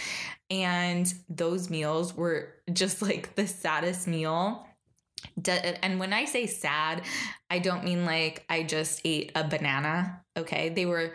And 0.50 1.12
those 1.28 1.70
meals 1.70 2.14
were 2.14 2.54
just 2.72 3.00
like 3.00 3.34
the 3.36 3.46
saddest 3.46 4.06
meal 4.06 4.66
and 5.82 5.98
when 5.98 6.12
I 6.12 6.24
say 6.24 6.46
sad, 6.46 7.02
I 7.50 7.58
don't 7.58 7.84
mean 7.84 8.04
like 8.04 8.44
I 8.48 8.62
just 8.62 9.00
ate 9.04 9.32
a 9.34 9.44
banana. 9.44 10.20
Okay. 10.36 10.70
They 10.70 10.86
were 10.86 11.12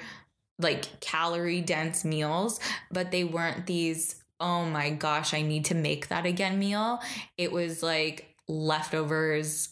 like 0.60 1.00
calorie 1.02 1.62
dense 1.62 2.04
meals, 2.04 2.60
but 2.92 3.12
they 3.12 3.24
weren't 3.24 3.66
these, 3.68 4.16
oh 4.40 4.66
my 4.66 4.90
gosh, 4.92 5.34
I 5.34 5.42
need 5.42 5.66
to 5.66 5.76
make 5.76 6.10
that 6.10 6.26
again 6.26 6.60
meal. 6.60 7.00
It 7.38 7.52
was 7.52 7.82
like 7.82 8.36
leftovers, 8.48 9.70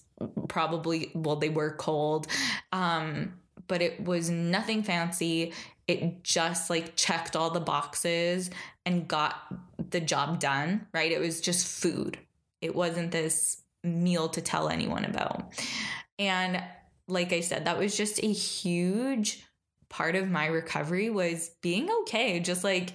probably, 0.48 1.12
well, 1.14 1.36
they 1.36 1.50
were 1.50 1.76
cold. 1.76 2.28
Um, 2.72 3.34
but 3.68 3.82
it 3.82 4.04
was 4.04 4.30
nothing 4.30 4.84
fancy. 4.84 5.54
It 5.88 6.24
just 6.24 6.70
like 6.70 6.96
checked 6.96 7.36
all 7.36 7.50
the 7.50 7.60
boxes 7.60 8.50
and 8.86 9.08
got 9.08 9.36
the 9.92 10.00
job 10.00 10.40
done, 10.40 10.88
right? 10.94 11.12
It 11.12 11.20
was 11.20 11.42
just 11.42 11.82
food. 11.82 12.18
It 12.62 12.76
wasn't 12.76 13.12
this 13.12 13.62
meal 13.84 14.30
to 14.30 14.42
tell 14.42 14.70
anyone 14.70 15.06
about. 15.06 15.54
And 16.18 16.64
like 17.08 17.34
I 17.34 17.42
said, 17.42 17.66
that 17.66 17.78
was 17.78 17.96
just 17.96 18.24
a 18.24 18.32
huge 18.32 19.44
part 19.90 20.16
of 20.16 20.30
my 20.30 20.48
recovery 20.48 21.10
was 21.10 21.52
being 21.62 21.90
okay, 22.02 22.40
just 22.40 22.64
like 22.64 22.94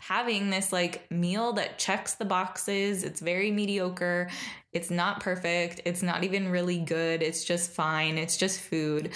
having 0.00 0.50
this 0.50 0.72
like 0.72 1.10
meal 1.10 1.52
that 1.52 1.78
checks 1.78 2.14
the 2.14 2.24
boxes. 2.24 3.04
It's 3.04 3.20
very 3.20 3.50
mediocre. 3.50 4.28
It's 4.72 4.90
not 4.90 5.20
perfect. 5.20 5.82
It's 5.84 6.02
not 6.02 6.24
even 6.24 6.50
really 6.50 6.78
good. 6.78 7.22
It's 7.22 7.44
just 7.44 7.70
fine. 7.70 8.18
It's 8.18 8.36
just 8.36 8.60
food. 8.60 9.10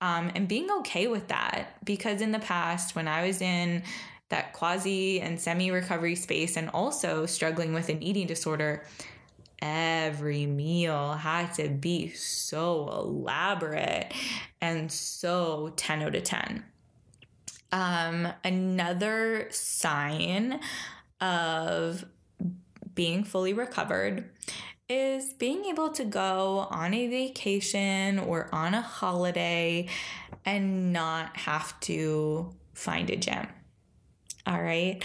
Um, 0.00 0.30
and 0.34 0.48
being 0.48 0.70
okay 0.80 1.08
with 1.08 1.28
that. 1.28 1.84
Because 1.84 2.20
in 2.20 2.32
the 2.32 2.38
past, 2.38 2.96
when 2.96 3.06
I 3.06 3.26
was 3.26 3.40
in 3.40 3.82
that 4.30 4.52
quasi 4.52 5.20
and 5.20 5.38
semi 5.38 5.70
recovery 5.70 6.14
space 6.14 6.56
and 6.56 6.70
also 6.70 7.26
struggling 7.26 7.72
with 7.74 7.88
an 7.88 8.02
eating 8.02 8.26
disorder, 8.26 8.84
every 9.60 10.46
meal 10.46 11.12
had 11.12 11.52
to 11.54 11.68
be 11.68 12.10
so 12.12 12.88
elaborate 12.88 14.12
and 14.60 14.90
so 14.90 15.72
10 15.76 16.02
out 16.02 16.14
of 16.14 16.22
10. 16.22 16.64
Um, 17.72 18.28
another 18.44 19.48
sign 19.50 20.60
of 21.20 22.04
being 22.94 23.24
fully 23.24 23.52
recovered 23.52 24.30
is 24.88 25.32
being 25.34 25.66
able 25.66 25.90
to 25.90 26.04
go 26.04 26.66
on 26.70 26.92
a 26.92 27.06
vacation 27.06 28.18
or 28.18 28.48
on 28.52 28.74
a 28.74 28.80
holiday 28.80 29.88
and 30.44 30.92
not 30.92 31.36
have 31.36 31.78
to 31.80 32.52
find 32.74 33.08
a 33.08 33.16
gym. 33.16 33.46
All 34.46 34.60
right. 34.60 35.04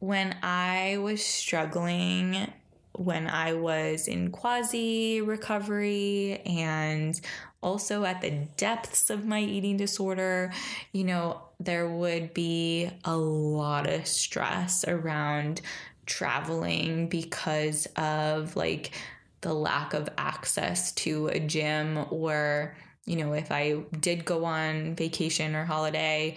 When 0.00 0.36
I 0.42 0.98
was 0.98 1.24
struggling 1.24 2.52
when 2.98 3.26
I 3.26 3.52
was 3.52 4.08
in 4.08 4.30
quasi 4.30 5.20
recovery 5.20 6.40
and 6.46 7.20
also 7.62 8.04
at 8.04 8.20
the 8.20 8.30
depths 8.56 9.10
of 9.10 9.24
my 9.24 9.40
eating 9.40 9.76
disorder, 9.76 10.52
you 10.92 11.04
know, 11.04 11.40
there 11.58 11.88
would 11.88 12.34
be 12.34 12.90
a 13.04 13.16
lot 13.16 13.88
of 13.88 14.06
stress 14.06 14.84
around 14.86 15.60
traveling 16.06 17.08
because 17.08 17.86
of 17.96 18.54
like 18.56 18.92
the 19.40 19.52
lack 19.52 19.94
of 19.94 20.08
access 20.18 20.92
to 20.92 21.28
a 21.28 21.40
gym 21.40 22.04
or 22.10 22.76
you 23.06 23.16
know 23.16 23.32
if 23.32 23.50
i 23.50 23.76
did 24.00 24.24
go 24.24 24.44
on 24.44 24.94
vacation 24.94 25.56
or 25.56 25.64
holiday 25.64 26.36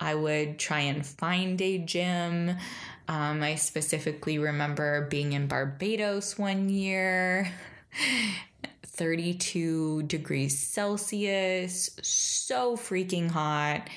i 0.00 0.14
would 0.14 0.58
try 0.58 0.80
and 0.80 1.06
find 1.06 1.60
a 1.60 1.78
gym. 1.78 2.56
Um, 3.08 3.42
I 3.42 3.56
specifically 3.56 4.38
remember 4.38 5.06
being 5.10 5.32
in 5.32 5.46
Barbados 5.46 6.38
one 6.38 6.68
year, 6.68 7.50
32 9.00 10.02
degrees 10.02 10.58
Celsius, 10.58 11.88
so 12.02 12.76
freaking 12.76 13.30
hot. 13.30 13.88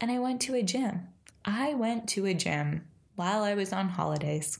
And 0.00 0.10
I 0.10 0.18
went 0.18 0.40
to 0.42 0.54
a 0.56 0.64
gym. 0.64 1.06
I 1.44 1.74
went 1.74 2.08
to 2.08 2.26
a 2.26 2.34
gym 2.34 2.84
while 3.14 3.44
I 3.44 3.54
was 3.54 3.72
on 3.72 3.88
holidays 3.88 4.58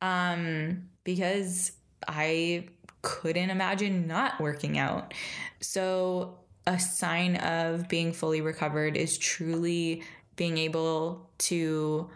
um, 0.00 0.84
because 1.02 1.72
I 2.06 2.68
couldn't 3.02 3.50
imagine 3.50 4.06
not 4.06 4.40
working 4.40 4.78
out. 4.78 5.12
So, 5.60 6.38
a 6.68 6.78
sign 6.78 7.34
of 7.36 7.88
being 7.88 8.12
fully 8.12 8.42
recovered 8.42 8.96
is 8.96 9.18
truly 9.18 10.04
being 10.36 10.56
able 10.56 11.30
to 11.38 12.08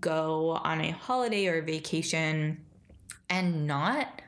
go 0.00 0.60
on 0.64 0.80
a 0.80 0.90
holiday 0.90 1.46
or 1.46 1.58
a 1.58 1.62
vacation 1.62 2.64
and 3.30 3.68
not 3.68 4.21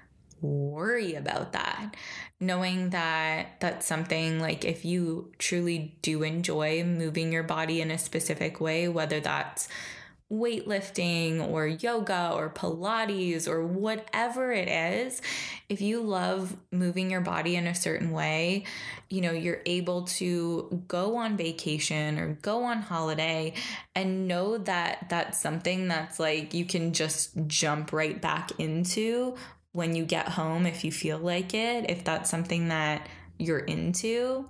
worry 0.44 1.14
about 1.14 1.52
that 1.52 1.94
knowing 2.40 2.90
that 2.90 3.57
that's 3.61 3.87
something 3.87 4.40
like 4.40 4.64
if 4.64 4.85
you 4.85 5.33
truly 5.38 5.96
do 6.02 6.22
enjoy 6.22 6.85
moving 6.85 7.33
your 7.33 7.42
body 7.42 7.80
in 7.80 7.90
a 7.90 7.98
specific 7.98 8.61
way 8.61 8.87
whether 8.88 9.20
that's 9.20 9.68
weightlifting 10.33 11.46
or 11.50 11.66
yoga 11.66 12.33
or 12.35 12.50
Pilates 12.50 13.46
or 13.46 13.64
whatever 13.64 14.52
it 14.52 14.68
is, 14.68 15.20
if 15.68 15.80
you 15.80 16.00
love 16.00 16.57
moving 16.72 17.11
your 17.11 17.20
body 17.20 17.57
in 17.57 17.66
a 17.66 17.74
certain 17.74 18.11
way, 18.11 18.64
you 19.11 19.20
know, 19.20 19.33
you're 19.33 19.61
able 19.66 20.02
to 20.02 20.83
go 20.88 21.16
on 21.16 21.37
vacation 21.37 22.18
or 22.18 22.35
go 22.42 22.64
on 22.64 22.80
holiday 22.80 23.52
and 23.94 24.26
know 24.26 24.59
that 24.59 25.07
that's 25.11 25.38
something 25.38 25.88
that's 25.88 26.18
like 26.18 26.54
you 26.54 26.64
can 26.64 26.92
just 26.92 27.33
jump 27.46 27.92
right 27.92 28.20
back 28.20 28.50
into 28.59 29.37
when 29.74 29.96
you 29.96 30.04
get 30.04 30.28
home 30.28 30.66
if 30.66 30.84
you 30.84 30.92
feel 30.92 31.18
like 31.18 31.52
it, 31.52 31.90
if 31.90 32.04
that's 32.04 32.30
something 32.30 32.68
that 32.68 33.08
you're 33.40 33.58
into, 33.58 34.48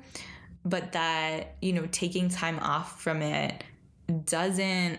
but 0.67 0.93
that, 0.93 1.57
you 1.63 1.73
know, 1.73 1.89
taking 1.91 2.29
time 2.29 2.59
off 2.59 3.01
from 3.01 3.23
it 3.23 3.65
doesn't 4.27 4.99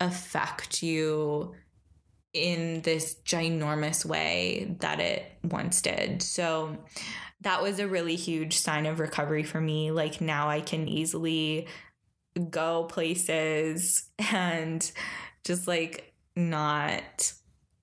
affect 0.00 0.82
you 0.82 1.54
in 2.32 2.80
this 2.82 3.14
ginormous 3.24 4.04
way 4.04 4.76
that 4.80 4.98
it 4.98 5.30
once 5.44 5.80
did. 5.80 6.22
So 6.22 6.76
that 7.42 7.62
was 7.62 7.78
a 7.78 7.86
really 7.86 8.16
huge 8.16 8.58
sign 8.58 8.84
of 8.84 8.98
recovery 8.98 9.44
for 9.44 9.60
me. 9.60 9.92
Like 9.92 10.20
now 10.20 10.48
I 10.48 10.60
can 10.60 10.88
easily 10.88 11.68
go 12.50 12.82
places 12.82 14.08
and 14.32 14.90
just 15.44 15.68
like 15.68 16.12
not 16.34 17.32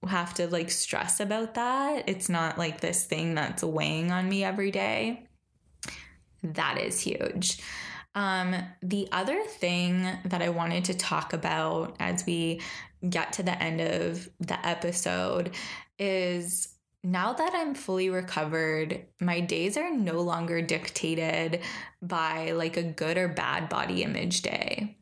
have 0.07 0.33
to 0.35 0.47
like 0.47 0.71
stress 0.71 1.19
about 1.19 1.55
that. 1.55 2.07
It's 2.07 2.29
not 2.29 2.57
like 2.57 2.79
this 2.79 3.05
thing 3.05 3.35
that's 3.35 3.63
weighing 3.63 4.11
on 4.11 4.29
me 4.29 4.43
every 4.43 4.71
day. 4.71 5.27
That 6.43 6.77
is 6.77 6.99
huge. 6.99 7.59
Um, 8.15 8.55
the 8.81 9.07
other 9.11 9.43
thing 9.43 10.07
that 10.25 10.41
I 10.41 10.49
wanted 10.49 10.85
to 10.85 10.93
talk 10.93 11.33
about 11.33 11.95
as 11.99 12.25
we 12.25 12.61
get 13.07 13.33
to 13.33 13.43
the 13.43 13.61
end 13.61 13.81
of 13.81 14.29
the 14.39 14.65
episode 14.65 15.51
is 15.97 16.69
now 17.03 17.33
that 17.33 17.53
I'm 17.53 17.75
fully 17.75 18.09
recovered, 18.09 19.05
my 19.21 19.39
days 19.39 19.77
are 19.77 19.95
no 19.95 20.21
longer 20.21 20.61
dictated 20.61 21.61
by 22.01 22.51
like 22.51 22.77
a 22.77 22.83
good 22.83 23.17
or 23.17 23.27
bad 23.27 23.69
body 23.69 24.03
image 24.03 24.41
day. 24.41 24.97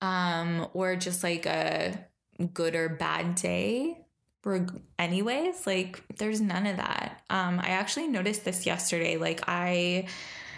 Um, 0.00 0.68
or 0.72 0.96
just 0.96 1.22
like 1.22 1.46
a 1.46 2.06
good 2.48 2.74
or 2.74 2.88
bad 2.88 3.34
day. 3.36 3.98
Anyways, 4.98 5.66
like 5.66 6.02
there's 6.18 6.40
none 6.40 6.66
of 6.66 6.78
that. 6.78 7.22
Um, 7.30 7.60
I 7.60 7.68
actually 7.68 8.08
noticed 8.08 8.44
this 8.44 8.66
yesterday. 8.66 9.16
Like 9.16 9.42
I 9.46 10.08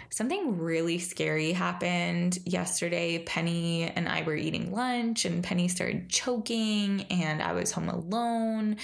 something 0.09 0.59
really 0.59 0.97
scary 0.97 1.51
happened 1.51 2.39
yesterday. 2.45 3.19
Penny 3.19 3.83
and 3.83 4.07
I 4.07 4.23
were 4.23 4.35
eating 4.35 4.71
lunch, 4.71 5.25
and 5.25 5.43
Penny 5.43 5.67
started 5.67 6.09
choking, 6.09 7.05
and 7.09 7.41
I 7.41 7.51
was 7.53 7.71
home 7.71 7.89
alone. 7.89 8.77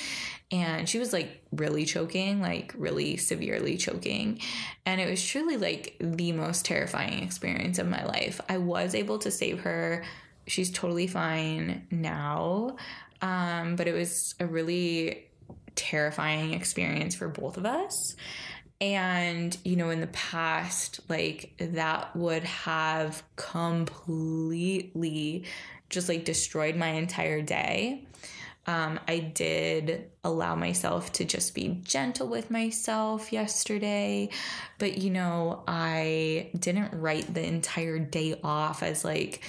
And 0.51 0.89
she 0.89 0.99
was 0.99 1.13
like 1.13 1.41
really 1.53 1.85
choking, 1.85 2.41
like 2.41 2.73
really 2.77 3.15
severely 3.17 3.77
choking. 3.77 4.41
And 4.85 4.99
it 4.99 5.09
was 5.09 5.25
truly 5.25 5.57
like 5.57 5.95
the 6.01 6.33
most 6.33 6.65
terrifying 6.65 7.23
experience 7.23 7.79
of 7.79 7.87
my 7.87 8.03
life. 8.05 8.41
I 8.49 8.57
was 8.57 8.93
able 8.93 9.19
to 9.19 9.31
save 9.31 9.61
her. 9.61 10.03
She's 10.51 10.69
totally 10.69 11.07
fine 11.07 11.87
now. 11.91 12.75
Um, 13.21 13.77
but 13.77 13.87
it 13.87 13.93
was 13.93 14.35
a 14.37 14.45
really 14.45 15.29
terrifying 15.75 16.53
experience 16.53 17.15
for 17.15 17.29
both 17.29 17.55
of 17.55 17.65
us. 17.65 18.17
And, 18.81 19.57
you 19.63 19.77
know, 19.77 19.91
in 19.91 20.01
the 20.01 20.07
past, 20.07 20.99
like 21.07 21.53
that 21.57 22.13
would 22.17 22.43
have 22.43 23.23
completely 23.37 24.25
just 25.89 26.09
like 26.09 26.25
destroyed 26.25 26.75
my 26.75 26.89
entire 26.89 27.41
day. 27.41 28.03
Um, 28.67 28.99
I 29.07 29.19
did 29.19 30.11
allow 30.25 30.55
myself 30.55 31.13
to 31.13 31.23
just 31.23 31.55
be 31.55 31.79
gentle 31.81 32.27
with 32.27 32.51
myself 32.51 33.31
yesterday, 33.31 34.29
but 34.79 34.97
you 34.97 35.11
know, 35.11 35.63
I 35.65 36.51
didn't 36.59 36.93
write 36.93 37.33
the 37.33 37.45
entire 37.45 37.99
day 37.99 38.37
off 38.43 38.83
as 38.83 39.05
like 39.05 39.41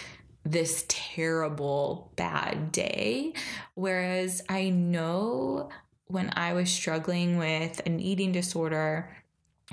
this 0.44 0.84
terrible 0.88 2.12
bad 2.16 2.72
day. 2.72 3.32
Whereas 3.74 4.42
I 4.48 4.70
know 4.70 5.70
when 6.06 6.32
I 6.36 6.52
was 6.52 6.70
struggling 6.70 7.38
with 7.38 7.80
an 7.86 8.00
eating 8.00 8.32
disorder, 8.32 9.16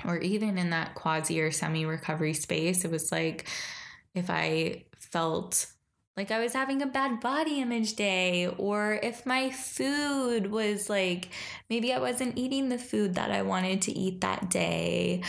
or 0.04 0.18
even 0.18 0.56
in 0.56 0.70
that 0.70 0.94
quasi 0.94 1.40
or 1.40 1.50
semi 1.50 1.84
recovery 1.84 2.34
space, 2.34 2.84
it 2.84 2.90
was 2.90 3.12
like 3.12 3.48
if 4.14 4.30
I 4.30 4.84
felt 4.96 5.66
like 6.16 6.30
I 6.30 6.40
was 6.40 6.52
having 6.52 6.82
a 6.82 6.86
bad 6.86 7.20
body 7.20 7.60
image 7.60 7.94
day, 7.96 8.46
or 8.46 8.98
if 9.02 9.26
my 9.26 9.50
food 9.50 10.50
was 10.50 10.88
like 10.88 11.28
maybe 11.68 11.92
I 11.92 11.98
wasn't 11.98 12.38
eating 12.38 12.68
the 12.68 12.78
food 12.78 13.14
that 13.14 13.30
I 13.30 13.42
wanted 13.42 13.82
to 13.82 13.92
eat 13.92 14.20
that 14.22 14.50
day, 14.50 15.22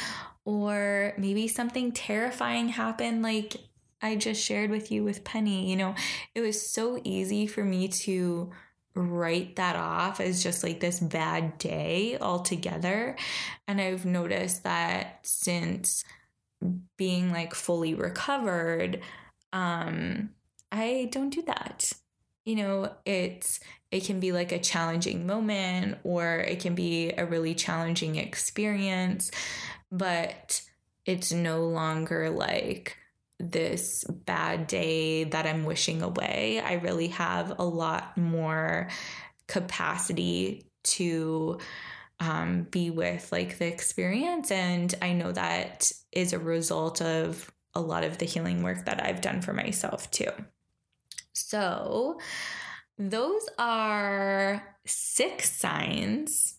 or 0.46 1.14
maybe 1.18 1.48
something 1.48 1.92
terrifying 1.92 2.70
happened, 2.70 3.22
like 3.22 3.56
I 4.02 4.16
just 4.16 4.44
shared 4.44 4.72
with 4.72 4.92
you 4.92 5.04
with 5.04 5.24
Penny. 5.24 5.70
You 5.70 5.76
know, 5.76 5.96
it 6.34 6.42
was 6.42 6.62
so 6.62 7.00
easy 7.04 7.48
for 7.48 7.64
me 7.64 7.88
to 7.88 8.52
write 8.94 9.56
that 9.56 9.76
off 9.76 10.20
as 10.20 10.44
just 10.44 10.64
like 10.64 10.80
this 10.80 11.00
bad 11.00 11.58
day 11.58 12.18
altogether. 12.20 13.16
And 13.68 13.80
I've 13.80 14.06
noticed 14.06 14.64
that 14.64 15.20
since 15.24 16.04
being 16.98 17.32
like 17.32 17.54
fully 17.54 17.94
recovered, 17.94 19.02
um, 19.54 20.32
I 20.72 21.10
don't 21.12 21.30
do 21.30 21.42
that. 21.44 21.92
You 22.46 22.56
know, 22.56 22.92
it's 23.06 23.60
it 23.92 24.06
can 24.06 24.20
be 24.20 24.32
like 24.32 24.52
a 24.52 24.60
challenging 24.60 25.28
moment 25.28 25.98
or 26.04 26.38
it 26.38 26.60
can 26.60 26.76
be 26.76 27.12
a 27.12 27.26
really 27.26 27.54
challenging 27.54 28.16
experience, 28.16 29.32
but 29.92 30.62
it's 31.06 31.32
no 31.32 31.66
longer 31.66 32.30
like 32.30 32.98
this 33.42 34.04
bad 34.10 34.68
day 34.68 35.26
that 35.26 35.46
I'm 35.46 35.64
wishing 35.64 36.02
away. 36.02 36.62
I 36.64 36.74
really 36.74 37.08
have 37.10 37.60
a 37.60 37.66
lot 37.66 38.18
more 38.18 38.90
capacity 39.48 40.66
to 40.84 41.60
um, 42.20 42.68
be 42.70 42.92
with 42.92 43.32
like 43.32 43.58
the 43.58 43.68
experience. 43.68 44.52
And 44.52 44.94
I 45.02 45.14
know 45.14 45.32
that 45.32 45.92
is 46.12 46.34
a 46.34 46.40
result 46.40 47.02
of 47.02 47.52
a 47.74 47.82
lot 47.82 48.04
of 48.04 48.18
the 48.18 48.26
healing 48.26 48.64
work 48.64 48.86
that 48.86 49.04
I've 49.04 49.22
done 49.22 49.42
for 49.42 49.54
myself 49.54 50.10
too. 50.12 50.30
So, 51.34 52.20
those 52.98 53.50
are 53.58 54.78
six 54.86 55.52
signs 55.52 56.56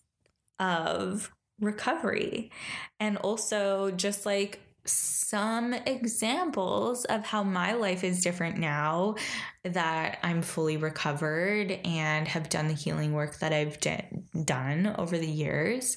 of 0.59 1.31
recovery. 1.61 2.51
And 2.99 3.17
also, 3.19 3.91
just 3.93 4.27
like 4.27 4.61
some 4.85 5.75
examples 5.75 7.05
of 7.05 7.25
how 7.25 7.43
my 7.43 7.73
life 7.75 8.05
is 8.05 8.23
different 8.23 8.59
now 8.59 9.15
that 9.65 10.19
I'm 10.23 10.43
fully 10.43 10.77
recovered 10.77 11.71
and 11.85 12.27
have 12.27 12.49
done 12.49 12.69
the 12.69 12.75
healing 12.75 13.13
work 13.13 13.39
that 13.39 13.53
I've 13.53 13.79
d- 13.81 14.01
done 14.45 14.95
over 14.99 15.17
the 15.17 15.27
years. 15.27 15.97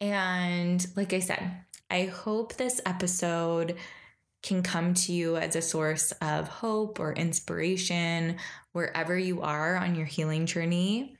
And 0.00 0.84
like 0.96 1.12
I 1.12 1.20
said, 1.20 1.64
I 1.90 2.04
hope 2.04 2.54
this 2.54 2.80
episode 2.84 3.76
can 4.42 4.62
come 4.62 4.94
to 4.94 5.12
you 5.12 5.36
as 5.36 5.54
a 5.56 5.62
source 5.62 6.12
of 6.20 6.48
hope 6.48 6.98
or 6.98 7.12
inspiration 7.12 8.36
wherever 8.72 9.16
you 9.16 9.40
are 9.42 9.76
on 9.76 9.94
your 9.94 10.06
healing 10.06 10.46
journey. 10.46 11.16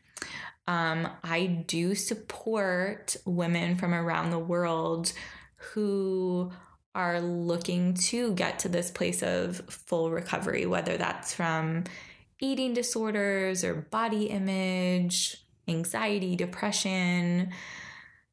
Um, 0.67 1.09
I 1.23 1.47
do 1.67 1.95
support 1.95 3.17
women 3.25 3.77
from 3.77 3.95
around 3.95 4.31
the 4.31 4.39
world 4.39 5.13
who 5.57 6.53
are 6.95 7.21
looking 7.21 7.95
to 7.95 8.35
get 8.35 8.59
to 8.61 8.69
this 8.69 8.91
place 8.91 9.23
of 9.23 9.57
full 9.69 10.11
recovery, 10.11 10.67
whether 10.67 10.97
that's 10.97 11.35
from 11.35 11.85
eating 12.41 12.75
disorders 12.75 13.65
or 13.65 13.75
body 13.75 14.27
image, 14.27 15.37
anxiety, 15.69 16.37
depression, 16.37 17.51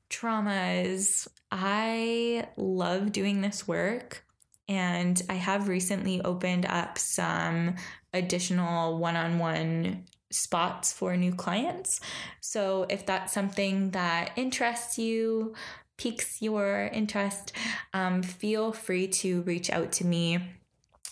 traumas. 0.09 1.27
I 1.51 2.47
love 2.57 3.11
doing 3.11 3.41
this 3.41 3.67
work. 3.67 4.23
And 4.67 5.19
I 5.29 5.33
have 5.33 5.67
recently 5.67 6.21
opened 6.21 6.65
up 6.65 6.97
some 6.99 7.75
additional 8.13 8.99
one 8.99 9.15
on 9.15 9.39
one 9.39 10.05
spots 10.31 10.93
for 10.93 11.17
new 11.17 11.33
clients. 11.33 11.99
So 12.39 12.85
if 12.89 13.05
that's 13.05 13.33
something 13.33 13.91
that 13.91 14.31
interests 14.35 14.99
you, 14.99 15.55
piques 15.99 16.41
your 16.41 16.89
interest, 16.93 17.51
um, 17.93 18.23
feel 18.23 18.71
free 18.71 19.07
to 19.07 19.41
reach 19.41 19.69
out 19.69 19.91
to 19.91 20.05
me. 20.05 20.39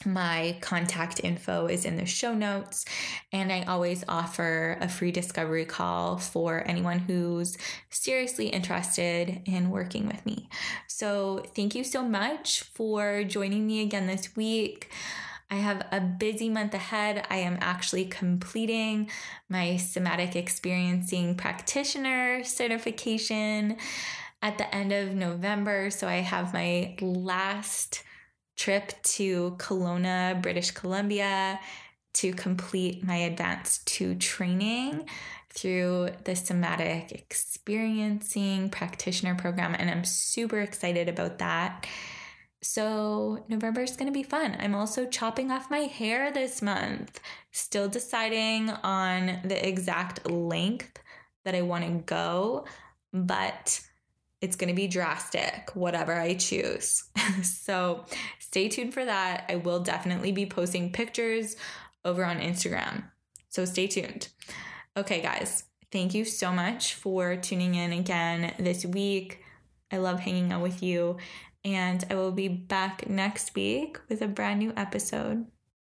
My 0.05 0.57
contact 0.61 1.19
info 1.23 1.67
is 1.67 1.83
in 1.83 1.97
the 1.97 2.05
show 2.05 2.33
notes, 2.33 2.85
and 3.33 3.51
I 3.51 3.63
always 3.63 4.05
offer 4.07 4.77
a 4.79 4.87
free 4.87 5.11
discovery 5.11 5.65
call 5.65 6.17
for 6.17 6.63
anyone 6.65 6.99
who's 6.99 7.57
seriously 7.89 8.47
interested 8.47 9.41
in 9.45 9.71
working 9.71 10.07
with 10.07 10.25
me. 10.25 10.49
So, 10.87 11.43
thank 11.55 11.75
you 11.75 11.83
so 11.83 12.03
much 12.03 12.61
for 12.61 13.23
joining 13.23 13.65
me 13.67 13.81
again 13.81 14.07
this 14.07 14.35
week. 14.35 14.91
I 15.49 15.55
have 15.55 15.85
a 15.91 15.99
busy 15.99 16.49
month 16.49 16.73
ahead. 16.73 17.25
I 17.29 17.37
am 17.37 17.57
actually 17.61 18.05
completing 18.05 19.09
my 19.49 19.77
somatic 19.77 20.35
experiencing 20.35 21.35
practitioner 21.35 22.43
certification 22.43 23.77
at 24.47 24.57
the 24.57 24.73
end 24.73 24.93
of 24.93 25.13
November. 25.13 25.89
So 25.89 26.07
I 26.07 26.21
have 26.21 26.53
my 26.53 26.95
last 27.01 28.03
trip 28.55 28.93
to 29.03 29.55
Kelowna, 29.57 30.41
British 30.41 30.71
Columbia 30.71 31.59
to 32.13 32.31
complete 32.31 33.03
my 33.03 33.17
advanced 33.17 33.85
two 33.85 34.15
training 34.15 35.05
through 35.49 36.11
the 36.23 36.33
somatic 36.35 37.11
experiencing 37.11 38.69
practitioner 38.69 39.35
program. 39.35 39.75
And 39.77 39.89
I'm 39.89 40.05
super 40.05 40.61
excited 40.61 41.09
about 41.09 41.39
that. 41.39 41.85
So, 42.63 43.45
November 43.49 43.81
is 43.81 43.95
going 43.97 44.11
to 44.11 44.17
be 44.17 44.23
fun. 44.23 44.57
I'm 44.59 44.75
also 44.75 45.05
chopping 45.05 45.51
off 45.51 45.69
my 45.69 45.81
hair 45.81 46.31
this 46.31 46.61
month, 46.61 47.19
still 47.51 47.87
deciding 47.87 48.69
on 48.69 49.41
the 49.43 49.67
exact 49.67 50.29
length 50.29 50.99
that 51.45 51.53
I 51.53 51.61
want 51.61 51.85
to 51.85 52.03
go, 52.05 52.65
but 53.13 53.79
it's 54.41 54.55
going 54.55 54.69
to 54.69 54.75
be 54.75 54.87
drastic, 54.87 55.71
whatever 55.73 56.13
I 56.13 56.35
choose. 56.35 57.03
so 57.43 58.05
stay 58.39 58.69
tuned 58.69 58.93
for 58.93 59.03
that. 59.03 59.45
I 59.49 59.55
will 59.55 59.79
definitely 59.79 60.31
be 60.31 60.45
posting 60.45 60.91
pictures 60.91 61.55
over 62.05 62.23
on 62.23 62.39
Instagram. 62.39 63.05
So 63.49 63.65
stay 63.65 63.87
tuned. 63.87 64.29
Okay, 64.95 65.21
guys, 65.21 65.63
thank 65.91 66.13
you 66.13 66.25
so 66.25 66.51
much 66.51 66.93
for 66.93 67.35
tuning 67.35 67.75
in 67.75 67.91
again 67.93 68.53
this 68.59 68.85
week. 68.85 69.43
I 69.91 69.97
love 69.97 70.19
hanging 70.19 70.51
out 70.51 70.61
with 70.61 70.83
you, 70.83 71.17
and 71.63 72.03
I 72.09 72.15
will 72.15 72.31
be 72.31 72.47
back 72.47 73.09
next 73.09 73.55
week 73.55 73.97
with 74.09 74.21
a 74.21 74.27
brand 74.27 74.59
new 74.59 74.73
episode. 74.75 75.45